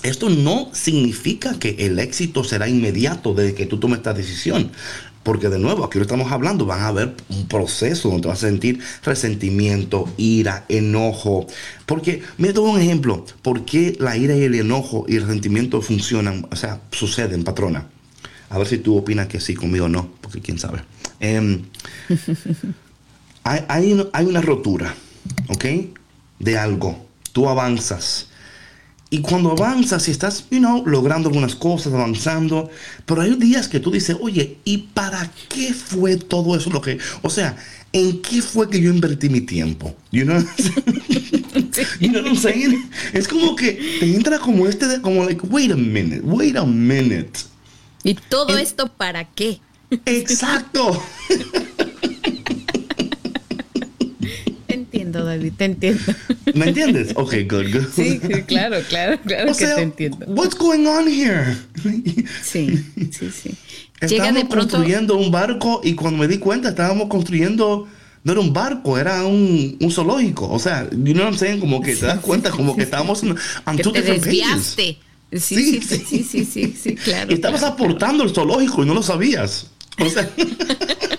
[0.03, 4.71] esto no significa que el éxito será inmediato desde que tú tomes esta decisión.
[5.23, 8.47] Porque de nuevo, aquí lo estamos hablando, van a haber un proceso donde vas a
[8.47, 11.45] sentir resentimiento, ira, enojo.
[11.85, 15.81] Porque, me doy un ejemplo, ¿por qué la ira y el enojo y el resentimiento
[15.81, 17.87] funcionan, o sea, suceden, patrona?
[18.49, 20.79] A ver si tú opinas que sí, conmigo no, porque quién sabe.
[21.19, 21.63] Em,
[23.43, 23.65] hay,
[24.13, 24.95] hay, una rotura,
[25.49, 25.65] ¿ok?
[26.39, 27.07] De algo.
[27.31, 28.27] Tú avanzas.
[29.11, 32.69] Y cuando avanzas y estás, you know, logrando algunas cosas, avanzando,
[33.05, 36.99] pero hay días que tú dices, oye, ¿y para qué fue todo eso lo que,
[37.23, 37.57] o sea,
[37.91, 39.95] ¿en qué fue que yo invertí mi tiempo?
[40.11, 40.39] You know,
[41.99, 42.87] you know what I'm saying?
[43.13, 46.65] Es como que te entra como este, de, como like, wait a minute, wait a
[46.65, 47.39] minute.
[48.03, 49.59] ¿Y todo esto para qué?
[50.05, 51.01] Exacto.
[55.11, 56.01] David, te entiendo.
[56.53, 57.11] ¿Me entiendes?
[57.15, 57.87] Ok, good, good.
[57.95, 60.25] Sí, claro, claro, claro que te entiendo.
[60.27, 61.57] What's going on here?
[62.43, 63.51] Sí, sí, sí.
[63.99, 67.87] Estábamos construyendo un barco y cuando me di cuenta estábamos construyendo
[68.23, 70.49] no era un barco, era un, un zoológico.
[70.49, 71.59] O sea, you know what I'm saying?
[71.59, 73.35] Como que te das cuenta, como que estábamos en
[73.77, 74.97] que te desviaste.
[75.31, 77.31] Sí sí sí, sí, sí, sí, claro.
[77.31, 79.67] Y estabas aportando el zoológico y no lo sabías.
[79.99, 80.29] O sea,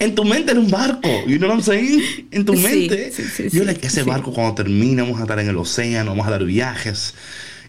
[0.00, 2.02] en tu mente era un barco, you know what I'm saying?
[2.30, 3.12] En tu mente.
[3.12, 6.10] sí, sí, yo sí, like, ese barco cuando termine vamos a estar en el océano,
[6.10, 7.14] vamos a dar viajes.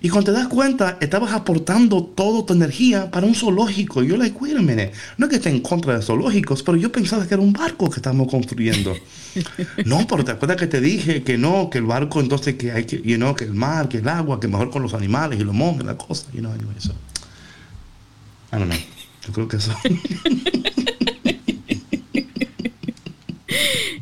[0.04, 4.02] Y cuando te das cuenta, estabas aportando toda tu energía para un zoológico.
[4.02, 4.94] Y yo like, wait a minute.
[5.18, 7.88] No es que esté en contra de zoológicos, pero yo pensaba que era un barco
[7.88, 8.96] que estábamos construyendo.
[9.86, 12.86] no, pero te acuerdas que te dije que no, que el barco entonces que hay
[12.86, 15.44] que, you know, que el mar, que el agua, que mejor con los animales y
[15.44, 16.94] los monjes, la cosa, you know, anyway, so.
[18.52, 18.80] I don't know.
[19.28, 19.76] Yo creo que eso.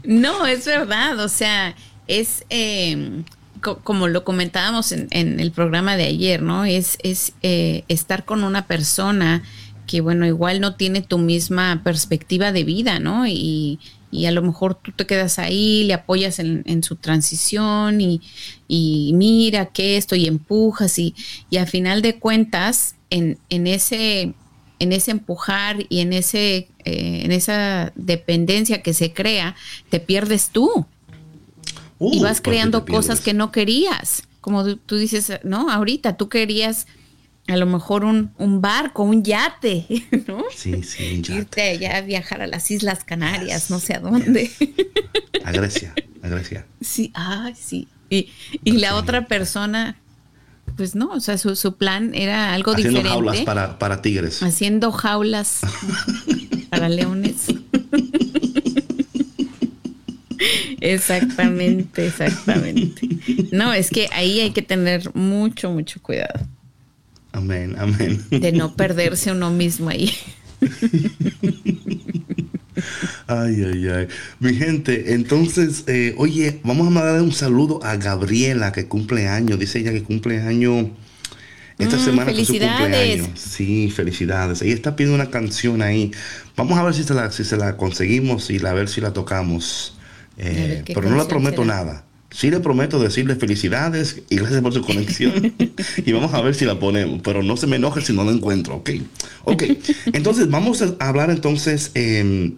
[0.09, 1.75] No, es verdad, o sea,
[2.07, 3.21] es eh,
[3.61, 6.65] co- como lo comentábamos en, en el programa de ayer, ¿no?
[6.65, 6.97] Es,
[7.43, 9.43] eh, estar con una persona
[9.85, 13.27] que, bueno, igual no tiene tu misma perspectiva de vida, ¿no?
[13.27, 13.79] Y,
[14.25, 18.21] a lo mejor tú te quedas ahí, le apoyas en, en su transición y,
[19.13, 21.13] mira que esto y empujas y,
[21.51, 24.33] y a final de cuentas, en, en ese
[24.79, 29.55] en ese empujar y en ese eh, en esa dependencia que se crea,
[29.89, 30.85] te pierdes tú
[31.99, 34.23] y Uh, vas ¿por qué creando cosas que no querías.
[34.41, 36.87] Como tú, dices, no, ahorita tú querías
[37.47, 39.85] a lo mejor un, un barco, un yate,
[40.27, 40.45] ¿no?
[40.55, 41.35] Sí, sí, ya.
[41.35, 44.49] Irte allá a viajar a las Islas Canarias, no sé a dónde.
[45.43, 46.65] A Grecia, a Grecia.
[46.79, 47.87] Sí, ay, sí.
[48.09, 48.29] Y,
[48.63, 49.97] y la otra persona,
[50.79, 53.09] pues no, o sea, su, su plan era algo Haciendo diferente.
[53.09, 54.41] jaulas para, para tigres.
[54.41, 55.59] Haciendo jaulas
[56.69, 57.47] para leones.
[60.79, 63.09] Exactamente, exactamente.
[63.51, 66.47] No, es que ahí hay que tener mucho, mucho cuidado
[67.33, 68.23] Amén, amén.
[68.29, 70.13] de no perderse uno mismo ahí.
[73.27, 74.07] Ay, ay, ay.
[74.39, 79.59] Mi gente, entonces, eh, oye, vamos a mandar un saludo a Gabriela que cumple años.
[79.59, 80.91] Dice ella que cumple año
[81.77, 83.21] esta Mm, semana su felicidades.
[83.21, 83.29] cumpleaños.
[83.35, 84.61] Sí, felicidades.
[84.61, 86.11] Ella está pidiendo una canción ahí.
[86.55, 89.01] Vamos a ver si se la, si se la conseguimos y la, a ver si
[89.01, 89.97] la tocamos.
[90.37, 91.75] Eh, pero no le prometo será.
[91.75, 92.05] nada.
[92.31, 95.55] Sí le prometo decirle felicidades y gracias por su conexión.
[96.05, 97.21] y vamos a ver si la ponemos.
[97.23, 98.89] Pero no se me enoje si no la encuentro, ¿ok?
[99.45, 99.63] Ok.
[100.13, 102.53] Entonces vamos a hablar entonces, eh,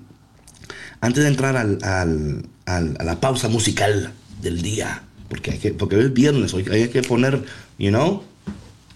[1.01, 5.03] antes de entrar al, al- al- a la pausa musical del día.
[5.29, 7.43] Porque, hay que, porque hoy es viernes, hoy hay que poner,
[7.77, 8.23] you know,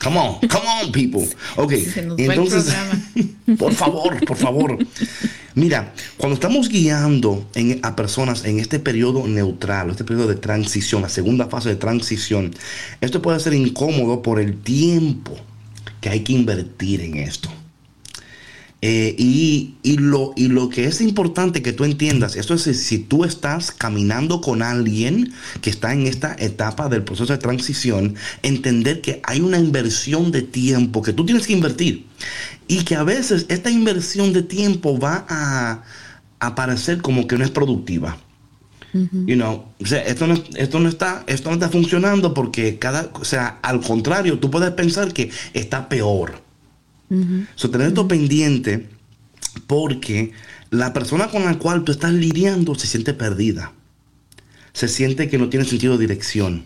[0.04, 1.26] Come on, come on, people.
[1.56, 1.72] Ok,
[2.18, 2.76] entonces,
[3.58, 4.78] por favor, por favor.
[5.56, 11.02] Mira, cuando estamos guiando en- a personas en este periodo neutral, este periodo de transición,
[11.02, 12.54] la segunda fase de transición,
[13.00, 15.38] esto puede ser incómodo por el tiempo
[16.02, 17.50] que hay que invertir en esto.
[18.82, 23.00] Eh, y, y lo, y lo que es importante que tú entiendas, esto es si,
[23.00, 29.02] tú estás caminando con alguien que está en esta etapa del proceso de transición, entender
[29.02, 32.06] que hay una inversión de tiempo que tú tienes que invertir.
[32.68, 35.84] Y que a veces esta inversión de tiempo va a,
[36.40, 38.18] a parecer como que no es productiva.
[38.94, 43.10] You know, o sea, esto no, esto no está, esto no está funcionando porque cada,
[43.14, 46.45] o sea, al contrario, tú puedes pensar que está peor.
[47.56, 48.88] So, tener esto pendiente
[49.68, 50.32] porque
[50.70, 53.74] la persona con la cual tú estás lidiando se siente perdida.
[54.74, 56.66] Se siente que no tiene sentido de dirección.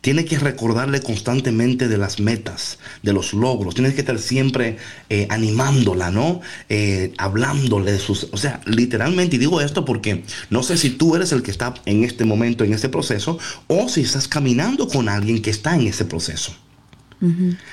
[0.00, 3.74] Tienes que recordarle constantemente de las metas, de los logros.
[3.74, 4.78] Tienes que estar siempre
[5.10, 6.40] eh, animándola, ¿no?
[6.70, 8.28] Eh, hablándole de sus...
[8.32, 11.74] O sea, literalmente, y digo esto porque no sé si tú eres el que está
[11.84, 15.86] en este momento, en este proceso, o si estás caminando con alguien que está en
[15.86, 16.56] ese proceso.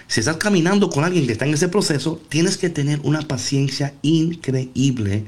[0.07, 3.93] Si estás caminando con alguien que está en ese proceso, tienes que tener una paciencia
[4.01, 5.25] increíble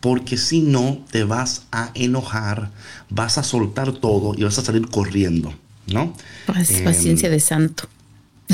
[0.00, 2.70] porque si no te vas a enojar,
[3.10, 5.52] vas a soltar todo y vas a salir corriendo,
[5.86, 6.14] ¿no?
[6.46, 7.88] Pac- Em, Paciencia de santo.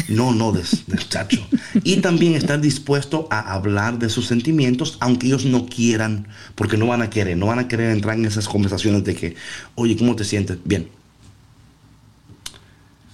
[0.09, 1.47] no, no, de, de chacho.
[1.85, 6.87] Y también estar dispuesto a hablar de sus sentimientos, aunque ellos no quieran, porque no
[6.89, 9.37] van a querer, no van a querer entrar en esas conversaciones de que,
[9.77, 10.59] oye, ¿cómo te sientes?
[10.65, 10.89] Bien.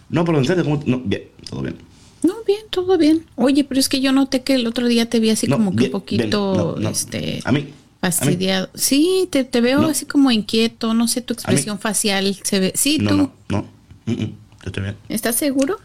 [0.09, 1.76] No, pero en serio, ¿cómo te- no, bien, todo bien.
[2.22, 3.24] No, bien, todo bien.
[3.36, 5.74] Oye, pero es que yo noté que el otro día te vi así No, como
[5.74, 7.72] que un poquito, bien, no, este, A mí, a mí.
[8.00, 8.70] fastidiado.
[8.74, 12.72] Sí, te, te veo así como inquieto, no sé, tu expresión facial se ve.
[12.76, 13.66] Sí, No, tú, no, no.
[14.06, 14.96] Mm, mm, yo estoy bien.
[15.08, 15.78] ¿estás seguro?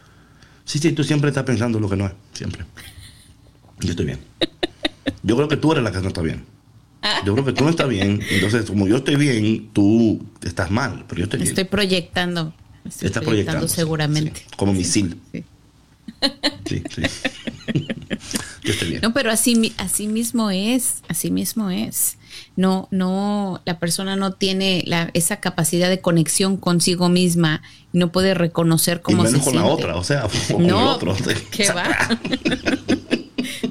[0.66, 2.66] Sí, sí, tú siempre estás pensando lo que no es, siempre.
[3.80, 4.20] Yo estoy bien.
[5.24, 6.44] Yo creo que tú eres la que no está bien.
[7.26, 8.22] Yo creo que tú no estás bien.
[8.32, 11.50] Entonces, como yo estoy bien, tú estás mal, pero yo estoy bien.
[11.50, 12.54] Estoy proyectando.
[12.86, 13.68] Estoy Estás proyectando proyectando.
[13.68, 14.40] seguramente.
[14.42, 15.18] sí, como misil.
[15.32, 15.44] Sí.
[16.66, 17.02] Sí, sí.
[18.64, 19.02] yo estoy bien.
[19.02, 22.18] No, pero así, mi- así mismo es, así mismo es.
[22.56, 27.62] No, no, la persona no tiene la, esa capacidad de conexión consigo misma
[27.94, 30.74] y no puede reconocer y cómo menos se con la otra, o sea, con el
[30.74, 31.16] otro.
[31.52, 31.88] ¿qué va?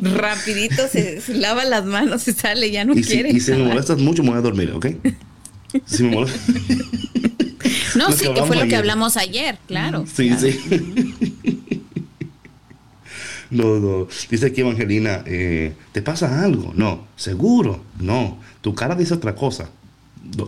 [0.01, 3.30] Rapidito se, lava las manos, se sale, ya no quiere.
[3.30, 4.87] y si me molestas mucho, me voy a dormir, ¿ok?
[5.84, 6.41] Si me molestas.
[7.97, 10.05] No, sí, que, fue lo que hablamos ayer, claro.
[10.12, 11.36] Sí, sí.
[13.57, 14.07] No, no.
[14.30, 16.72] Dice aquí Evangelina, eh, ¿te pasa algo?
[16.74, 17.07] No.
[17.16, 17.82] ¿Seguro?
[17.98, 18.38] No.
[18.61, 19.70] Tu cara dice otra cosa.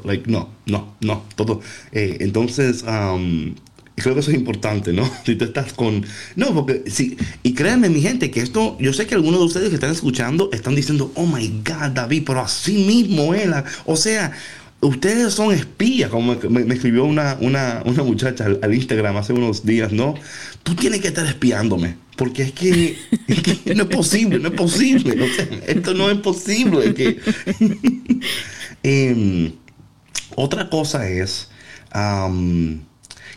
[0.05, 1.61] Like, no, no, no, todo.
[1.93, 5.09] Eh, entonces, creo que eso es importante, ¿no?
[5.25, 6.05] Si tú estás con...
[6.37, 9.69] No, porque sí, y créanme mi gente, que esto, yo sé que algunos de ustedes
[9.69, 13.55] que están escuchando están diciendo, oh my God, David, pero así mismo él,
[13.87, 14.33] o sea,
[14.81, 19.93] ustedes son espías, como me, escribió una, una, una muchacha al, Instagram hace unos días,
[19.93, 20.15] ¿no?
[20.63, 22.97] Tú tienes que estar espiándome, porque es que,
[23.75, 25.17] no es posible, no es posible,
[25.67, 26.95] esto no es posible.
[26.95, 27.19] Que,
[28.83, 29.53] em,
[30.37, 31.49] otra cosa es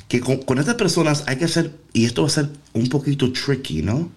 [0.08, 3.82] que con, estas personas hay que hacer, y esto va a ser un poquito tricky,
[3.82, 4.12] ¿no?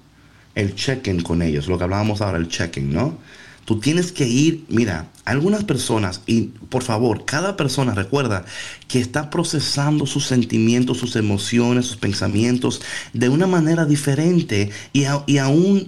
[0.54, 3.18] El check-in con ellos, lo que hablábamos ahora, el check-in, ¿no?
[3.64, 8.44] Tú tienes que ir, mira, algunas personas, y por favor, cada persona recuerda
[8.88, 15.24] que está procesando sus sentimientos, sus emociones, sus pensamientos de una manera diferente y a,
[15.26, 15.38] y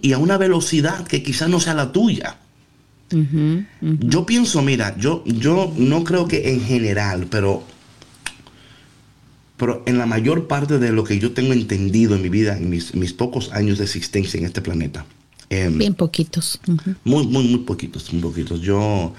[0.02, 2.38] y a una velocidad que quizás no sea la tuya.
[3.80, 7.64] Yo pienso, mira, yo, yo no creo que en general, pero
[9.56, 12.68] pero en la mayor parte de lo que yo tengo entendido en mi vida, en
[12.68, 15.06] mis, pocos años de existencia en este planeta.
[15.50, 16.60] Em, Bien poquitos.
[17.04, 18.60] Muy, muy, muy poquitos, muy poquitos.
[18.60, 19.14] Yo,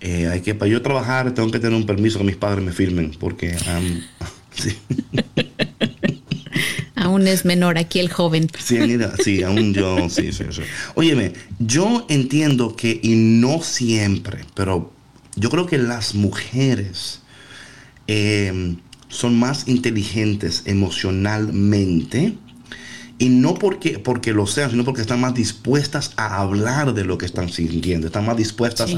[0.00, 2.72] eh, hay que, para yo trabajar, tengo que tener un permiso que mis padres me
[2.72, 3.56] firmen, porque...
[6.96, 8.48] aún es menor aquí el joven.
[8.58, 8.78] Sí,
[9.22, 10.62] sí, aún yo, sí, sí, sí.
[10.94, 14.92] Óyeme, yo entiendo que, y no siempre, pero
[15.36, 17.20] yo creo que las mujeres...
[18.06, 18.76] Eh,
[19.08, 22.34] son más inteligentes emocionalmente.
[23.20, 27.18] Y no porque, porque lo sean, sino porque están más dispuestas a hablar de lo
[27.18, 28.94] que están sintiendo, están más dispuestas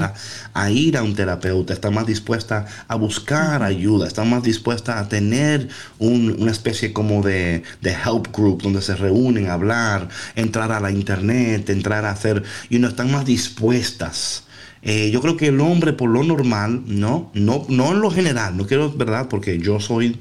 [0.52, 5.08] a, ir a un terapeuta, están más dispuestas a buscar ayuda, están más dispuestas a
[5.08, 5.68] tener
[5.98, 10.90] una especie como de, de, help group donde se reúnen a hablar, entrar a la
[10.90, 14.44] internet, entrar a hacer, y no están más dispuestas.
[14.82, 17.30] Eh, yo creo que el hombre por lo normal, ¿no?
[17.34, 19.28] No, no en lo general, no quiero, ¿verdad?
[19.28, 20.18] Porque yo soy,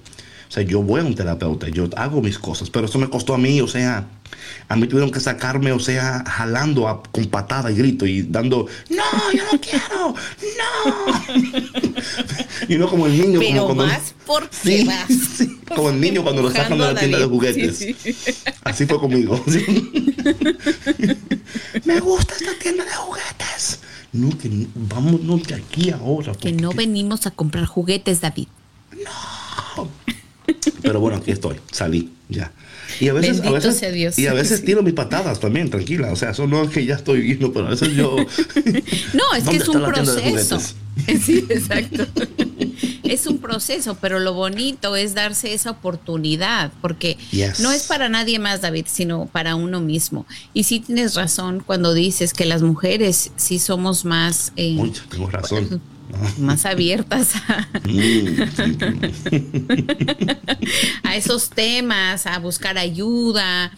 [0.50, 3.36] o sea, yo voy a un terapeuta, yo hago mis cosas, pero eso me costó
[3.36, 4.08] a mí, o sea,
[4.68, 9.32] a mí tuvieron que sacarme, o sea, jalando con patada y grito y dando, no,
[9.32, 10.16] yo no quiero,
[10.58, 11.54] no.
[12.68, 13.40] y no como el niño.
[13.40, 15.48] Pero como cuando, más porque vas.
[15.76, 17.86] como el niño cuando lo sacan de la tienda de juguetes.
[18.64, 19.44] Así fue conmigo.
[21.86, 23.82] me gusta esta tienda de juguetes.
[24.14, 26.34] No, que vámonos de aquí ahora.
[26.34, 28.48] Que no venimos a comprar juguetes, David.
[28.94, 29.40] No.
[30.82, 32.52] Pero bueno, aquí estoy, salí, ya.
[33.00, 36.12] Y a veces, a veces, Y a veces tiro mis patadas también, tranquila.
[36.12, 38.16] O sea, eso no es que ya estoy viendo, pero a veces yo.
[39.14, 40.60] no, es que es un proceso.
[41.08, 42.06] Sí, exacto.
[43.04, 47.18] es un proceso, pero lo bonito es darse esa oportunidad, porque
[47.60, 50.26] no es para nadie más, David, sino para uno mismo.
[50.54, 54.52] Y sí tienes razón cuando dices que las mujeres sí somos más...
[54.58, 54.78] Eh,
[55.10, 55.82] tengo razón
[56.38, 57.34] más abiertas
[61.04, 63.72] a, esos temas, a buscar ayuda,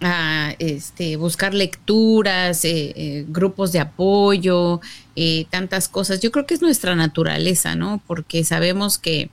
[0.00, 4.80] a este, buscar lecturas, eh, eh, grupos de apoyo,
[5.16, 6.20] eh, tantas cosas.
[6.20, 8.02] Yo creo que es nuestra naturaleza, ¿no?
[8.06, 9.30] Porque sabemos que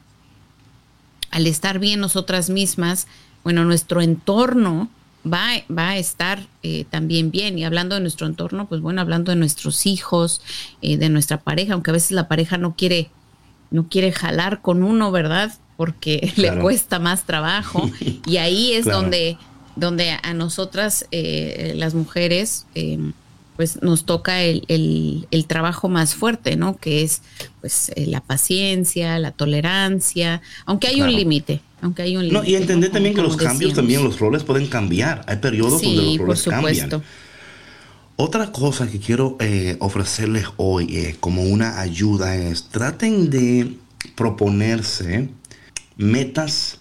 [1.29, 3.07] al estar bien nosotras mismas,
[3.43, 4.89] bueno, nuestro entorno
[5.25, 7.57] va, va a estar eh, también bien.
[7.57, 10.41] Y hablando de nuestro entorno, pues bueno, hablando de nuestros hijos,
[10.81, 13.09] eh, de nuestra pareja, aunque a veces la pareja no quiere,
[13.69, 15.53] no quiere jalar con uno, ¿verdad?
[15.77, 17.89] Porque le cuesta más trabajo.
[18.25, 19.37] y ahí es donde,
[19.75, 22.65] donde a nosotras, eh, las mujeres,
[23.55, 26.77] pues nos toca el, el, trabajo más fuerte, ¿no?
[26.77, 27.21] Que es
[27.59, 32.91] pues la paciencia, la tolerancia, aunque hay un límite, aunque hay un No, y entender
[32.91, 35.23] también que los cambios también, los roles pueden cambiar.
[35.27, 37.03] Hay periodos donde los roles cambian.
[38.15, 43.77] Otra cosa que quiero eh, ofrecerles hoy eh, como una ayuda es traten de
[44.15, 45.29] proponerse
[45.97, 46.79] metas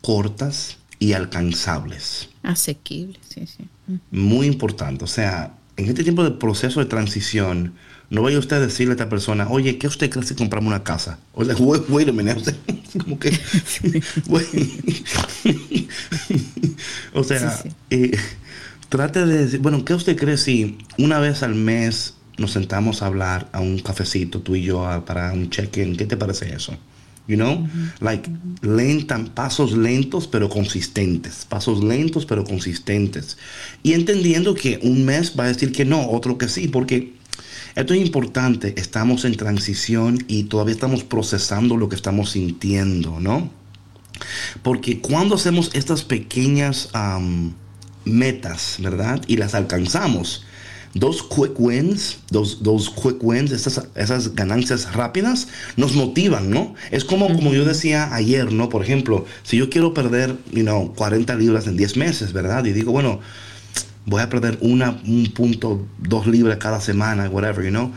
[0.00, 2.28] cortas y alcanzables.
[2.42, 3.68] Asequibles, sí, sí.
[4.10, 5.04] Muy importante.
[5.04, 7.74] O sea, en este tiempo de proceso de transición,
[8.10, 10.84] no vaya usted a decirle a esta persona, oye, ¿qué usted cree si compramos una
[10.84, 11.18] casa?
[11.34, 11.56] O sea,
[11.88, 12.54] wait, a minute,
[12.98, 13.30] como que,
[17.12, 18.16] o sea, eh,
[18.88, 23.06] trate de decir, bueno, ¿qué usted cree si una vez al mes nos sentamos a
[23.06, 25.96] hablar a un cafecito, tú y yo, para un check-in?
[25.96, 26.76] ¿Qué te parece eso?
[27.26, 27.66] You know,
[28.00, 28.30] like
[29.34, 33.38] pasos lentos pero consistentes, pasos lentos pero consistentes.
[33.82, 37.14] Y entendiendo que un mes va a decir que no, otro que sí, porque
[37.76, 43.50] esto es importante, estamos en transición y todavía estamos procesando lo que estamos sintiendo, ¿no?
[44.62, 46.90] Porque cuando hacemos estas pequeñas
[48.04, 49.22] metas, ¿verdad?
[49.26, 50.44] Y las alcanzamos,
[50.94, 56.74] dos quick wins, dos, dos quick wins, esas, esas ganancias rápidas, nos motivan, ¿no?
[56.90, 58.68] Es como, como yo decía ayer, ¿no?
[58.68, 62.64] Por ejemplo, si yo quiero perder, you know, 40 libras en 10 meses, ¿verdad?
[62.64, 63.20] Y digo, bueno,
[64.06, 67.92] voy a perder una, un punto, dos libras cada semana, whatever, you know?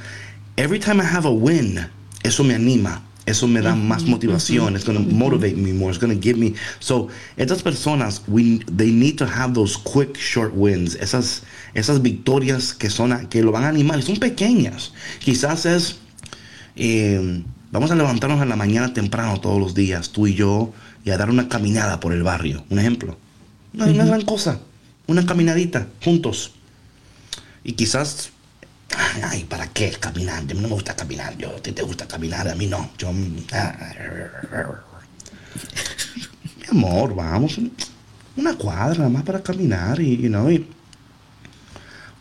[0.58, 1.80] Every time I have a win,
[2.24, 4.76] eso me anima eso me da más motivación.
[4.76, 5.92] It's going to motivate me more.
[5.92, 6.56] It's going to give me.
[6.80, 10.96] So, estas personas, we, they need to have those quick, short wins.
[10.96, 11.42] Esas,
[11.80, 14.02] esas victorias que, son, que lo van a animar.
[14.02, 14.94] Son pequeñas.
[15.20, 15.98] Quizás es.
[16.76, 20.74] Eh, vamos a levantarnos en la mañana temprano todos los días, tú y yo,
[21.06, 22.66] y a dar una caminada por el barrio.
[22.70, 23.18] Un ejemplo.
[23.74, 24.60] No es una gran cosa.
[25.06, 26.52] Una caminadita, juntos.
[27.64, 28.32] Y quizás
[29.24, 30.40] Ay, ¿para qué caminar?
[30.40, 31.38] A mí no me gusta caminar.
[31.38, 32.90] Yo, a ti te gusta caminar, a mí no.
[32.98, 33.12] Yo.
[33.52, 33.76] Ah,
[36.56, 37.60] mi amor, vamos.
[38.36, 40.48] Una cuadra más para caminar y, you know,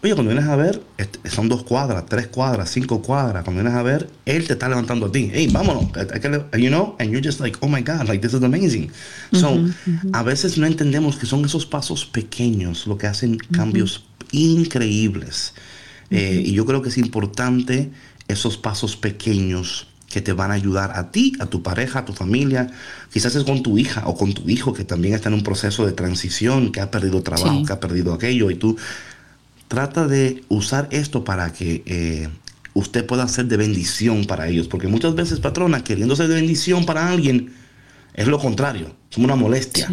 [0.07, 0.83] oye, cuando vienes a ver,
[1.25, 3.43] son dos cuadras, tres cuadras, cinco cuadras.
[3.45, 5.31] Cuando vienes a ver, él te está levantando a ti.
[5.33, 5.87] Hey, vámonos.
[6.57, 8.91] You know, and you're just like, oh my God, like this is amazing.
[9.33, 9.59] So,
[10.13, 15.55] a veces no entendemos que son esos pasos pequeños lo que hacen cambios increíbles.
[16.11, 17.91] Eh, y yo creo que es importante
[18.29, 22.13] esos pasos pequeños que te van a ayudar a ti, a tu pareja, a tu
[22.13, 22.71] familia.
[23.13, 25.85] Quizás es con tu hija o con tu hijo que también está en un proceso
[25.85, 28.53] de transición, que ha perdido trabajo, que ha perdido aquello.
[28.53, 28.77] Y tú
[29.69, 32.29] trata de usar esto para que eh,
[32.75, 34.69] usted pueda ser de bendición para ellos.
[34.69, 37.53] Porque muchas veces, patrona, queriendo ser de bendición para alguien,
[38.15, 38.95] es lo contrario.
[39.11, 39.89] Somos una molestia.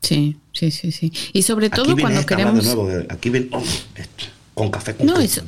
[0.00, 1.12] Sí, sí, sí, sí.
[1.32, 2.76] Y sobre todo cuando queremos...
[3.08, 3.62] aquí ven, oh,
[4.54, 5.42] con café con no, eso,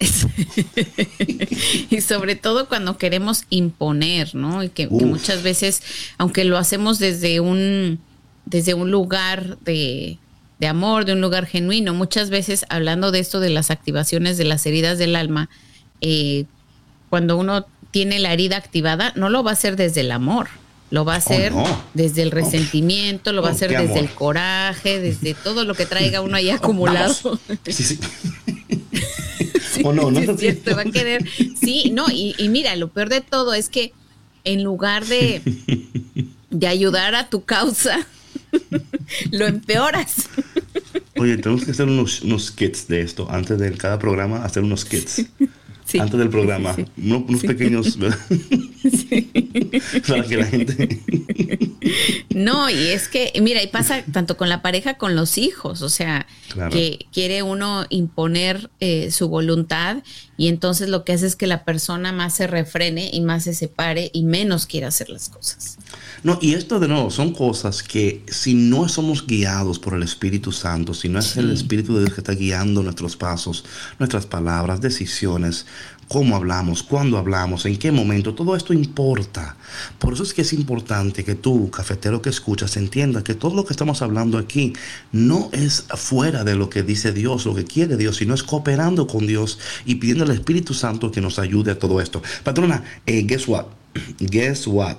[1.90, 4.62] y sobre todo cuando queremos imponer, ¿no?
[4.64, 5.82] Y que, muchas veces,
[6.16, 8.00] aunque lo hacemos desde un,
[8.46, 10.18] desde un lugar de,
[10.60, 14.44] de, amor, de un lugar genuino, muchas veces hablando de esto de las activaciones de
[14.44, 15.48] las heridas del alma,
[16.00, 16.44] eh,
[17.08, 20.48] cuando uno tiene la herida activada, no lo va a hacer desde el amor.
[20.90, 21.52] Lo va a oh, hacer
[21.94, 26.20] desde el resentimiento, lo va a hacer desde el coraje, desde todo lo que traiga
[26.20, 27.14] uno ahí acumulado.
[27.66, 28.00] Sí, sí.
[29.84, 31.24] o no, no sí, es va a querer.
[31.60, 33.92] Sí, no, y, mira, lo peor de todo es que
[34.44, 35.42] en lugar de,
[36.50, 38.06] de ayudar a tu causa,
[39.30, 40.28] lo empeoras.
[41.16, 43.30] Oye, tenemos que hacer unos, unos kits de esto.
[43.30, 45.24] Antes de cada programa, hacer unos kits
[45.98, 46.76] antes del programa.
[46.96, 47.98] unos, pequeños.
[50.06, 51.00] Para que la gente.
[52.30, 55.82] no, y es que, mira, y pasa tanto con la pareja, con los hijos.
[55.82, 56.26] O sea,
[56.70, 60.02] que quiere uno imponer eh, su voluntad
[60.40, 63.52] y entonces lo que hace es que la persona más se refrene y más se
[63.52, 65.76] separe y menos quiere hacer las cosas.
[66.22, 70.50] No, y esto de nuevo son cosas que si no somos guiados por el Espíritu
[70.50, 73.66] Santo, si no es el Espíritu de Dios que está guiando nuestros pasos,
[73.98, 75.66] nuestras palabras, decisiones,
[76.10, 79.56] cómo hablamos, cuándo hablamos, en qué momento, todo esto importa.
[80.00, 83.64] Por eso es que es importante que tú, cafetero que escuchas, entiendas que todo lo
[83.64, 84.72] que estamos hablando aquí
[85.12, 89.06] no es fuera de lo que dice Dios, lo que quiere Dios, sino es cooperando
[89.06, 92.20] con Dios y pidiendo al Espíritu Santo que nos ayude a todo esto.
[92.42, 93.66] Patrona, eh, guess what?
[94.18, 94.96] Guess what?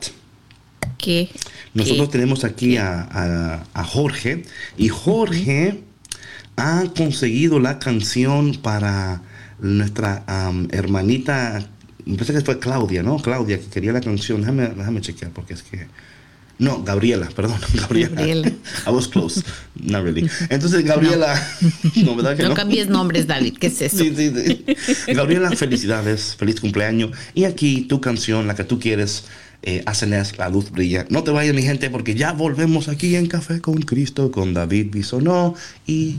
[1.74, 4.46] Nosotros tenemos aquí a, Jorge
[4.78, 5.84] y Jorge
[6.56, 9.24] ha conseguido la canción para
[9.62, 10.24] nuestra
[10.72, 11.64] hermanita,
[12.06, 13.18] me parece que fue Claudia, ¿no?
[13.18, 14.42] Claudia, que quería la canción.
[14.42, 15.88] Déjame, déjame chequear porque es que...
[16.58, 18.16] No, Gabriela, perdón, Gabriela.
[18.16, 18.48] Gabriela.
[18.88, 19.44] I was close.
[19.76, 20.30] Not really.
[20.50, 21.36] Entonces, Gabriela.
[21.96, 23.58] No, ¿verdad que no, no cambies nombres, David.
[23.60, 23.98] ¿Qué es eso?
[23.98, 25.14] Sí, sí, sí.
[25.14, 26.36] Gabriela, felicidades.
[26.36, 27.12] Feliz cumpleaños.
[27.34, 29.24] Y aquí tu canción, la que tú quieres,
[29.64, 29.84] eh,
[30.38, 31.08] la luz brilla.
[31.10, 34.88] No te vayas, mi gente, porque ya volvemos aquí en Café con Cristo, con David
[34.92, 35.56] Bisonó
[35.88, 36.18] y...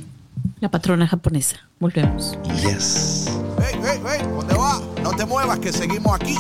[0.61, 1.57] La patrona japonesa.
[1.81, 2.39] Volvemos.
[2.63, 3.27] Yes.
[3.59, 4.81] Hey, hey, hey, ¿dónde va?
[5.03, 6.37] No te muevas, que seguimos aquí.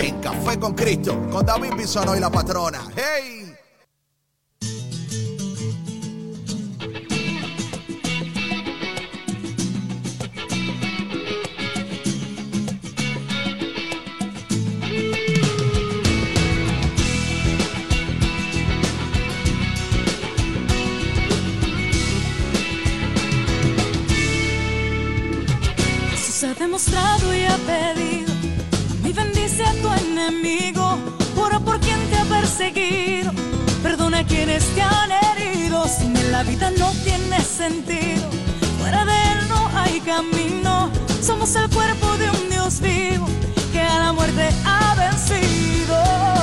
[0.00, 2.80] En Café con Cristo, con David Bisonó y la patrona.
[2.94, 3.49] ¡Hey!
[26.88, 28.32] y ha pedido.
[29.04, 30.98] Y bendice a tu enemigo,
[31.36, 33.32] ora por quien te ha perseguido.
[33.82, 35.86] Perdona a quienes te han herido.
[35.88, 38.30] Sin él la vida no tiene sentido.
[38.78, 40.90] Fuera de él no hay camino.
[41.22, 43.26] Somos el cuerpo de un Dios vivo
[43.72, 46.39] que a la muerte ha vencido.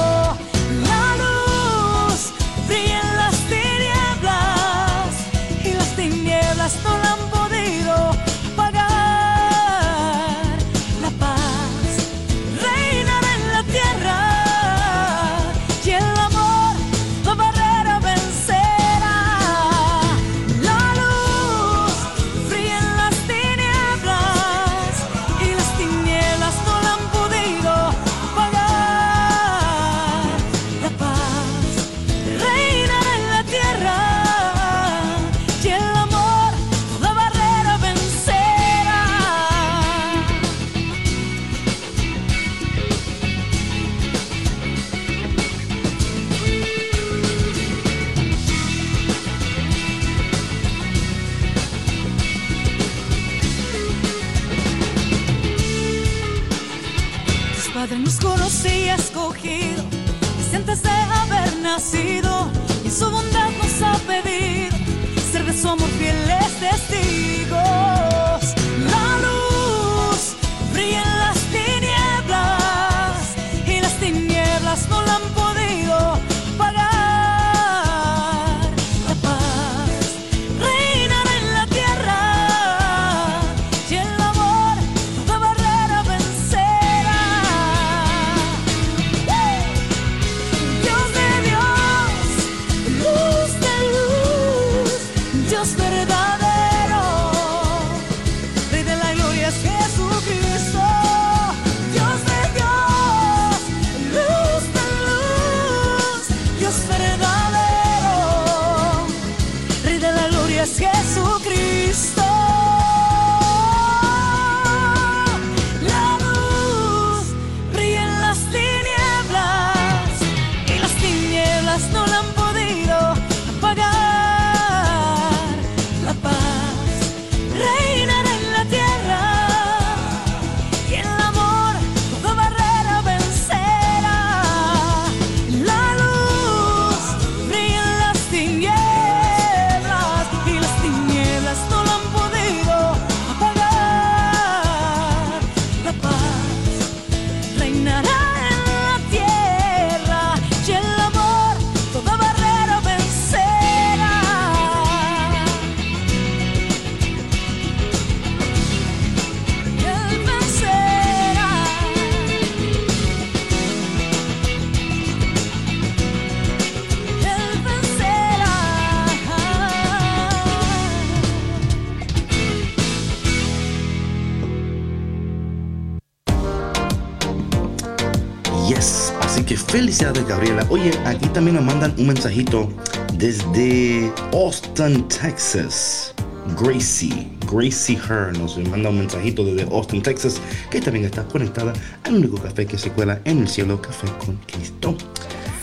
[180.69, 182.69] Oye, aquí también nos mandan un mensajito
[183.13, 186.13] desde Austin, Texas.
[186.61, 191.71] Gracie, Gracie Her nos manda un mensajito desde Austin, Texas, que también está conectada
[192.03, 194.97] al único café que se cuela en el cielo, Café con Cristo.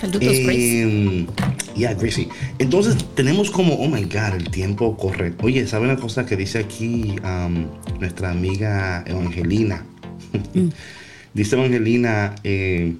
[0.00, 0.22] Saludos.
[0.22, 1.26] Eh,
[1.76, 2.28] Ya, Gracie.
[2.58, 5.34] Entonces tenemos como, oh my God, el tiempo corre.
[5.42, 7.66] Oye, ¿sabe una cosa que dice aquí um,
[8.00, 9.84] nuestra amiga Evangelina?
[11.34, 12.94] dice Evangelina, eh,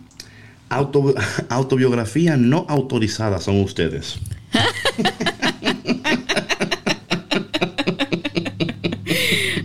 [0.75, 1.15] auto-
[1.49, 4.19] autobiografía no autorizada son ustedes.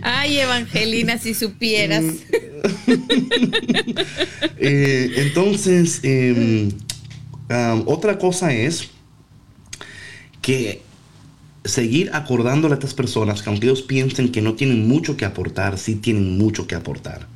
[0.02, 2.04] Ay, Evangelina, si supieras.
[4.62, 6.68] Eh, entonces, eh,
[7.48, 8.90] um, otra cosa es
[10.42, 10.82] que
[11.64, 15.78] seguir acordándole a estas personas que aunque ellos piensen que no tienen mucho que aportar,
[15.78, 17.26] sí tienen mucho que aportar.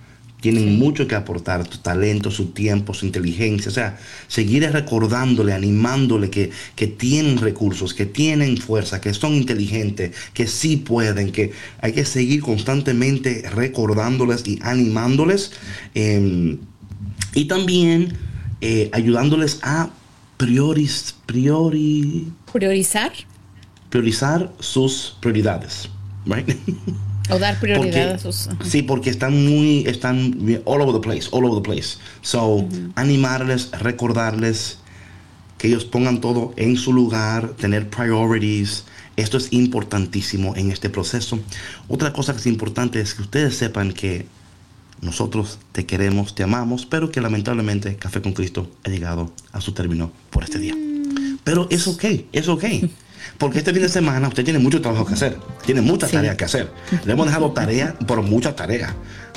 [0.44, 3.70] Tienen mucho que aportar, su talento, su tiempo, su inteligencia.
[3.70, 10.14] O sea, seguir recordándole, animándole que, que tienen recursos, que tienen fuerza, que son inteligentes,
[10.34, 15.52] que sí pueden, que hay que seguir constantemente recordándoles y animándoles.
[15.94, 16.58] eh,
[17.34, 18.12] y también
[18.60, 19.88] eh, ayudándoles a
[20.36, 23.12] prioris, priori, Priorizar
[23.88, 25.88] priorizar sus prioridades.
[26.26, 26.54] Right?
[27.30, 28.48] o dar prioridad Porque- a sus.
[28.64, 31.98] Sí, porque están muy, están all over the place, all over the place.
[32.22, 34.78] So, animarles, recordarles
[35.58, 38.84] que ellos pongan todo en su lugar, tener priorities.
[39.16, 41.38] Esto es importantísimo en este proceso.
[41.88, 44.26] Otra cosa que es importante es que ustedes sepan que
[45.00, 49.72] nosotros te queremos, te amamos, pero que lamentablemente Café con Cristo ha llegado a su
[49.72, 50.74] término por este día.
[51.44, 52.64] Pero es ok, es ok.
[53.38, 56.16] Porque este fin de semana usted tiene mucho trabajo que hacer, tiene muchas Sí.
[56.16, 56.70] tareas que hacer.
[57.04, 58.92] Le hemos dejado tarea por muchas tareas.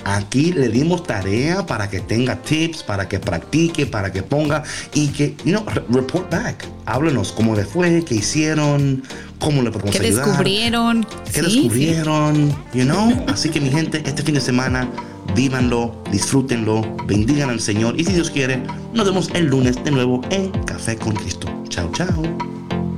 [0.05, 4.63] Aquí le dimos tarea para que tenga tips, para que practique, para que ponga
[4.93, 6.65] y que, you know, re- report back.
[6.85, 9.03] Háblenos cómo le fue, qué hicieron,
[9.39, 10.25] cómo le podemos ¿Qué ayudar.
[10.25, 11.05] descubrieron?
[11.33, 12.55] ¿Qué Sí, descubrieron?
[12.73, 13.25] You know?
[13.27, 14.87] Así que mi gente, este fin de semana,
[15.35, 18.61] vívanlo, disfrútenlo, bendigan al Señor y si Dios quiere,
[18.93, 21.47] nos vemos el lunes de nuevo en Café con Cristo.
[21.67, 22.56] Chao, chao.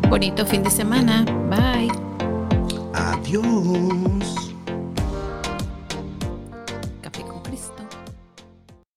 [0.10, 1.24] Bonito fin de semana.
[1.50, 1.88] Bye.
[2.94, 4.19] Adiós.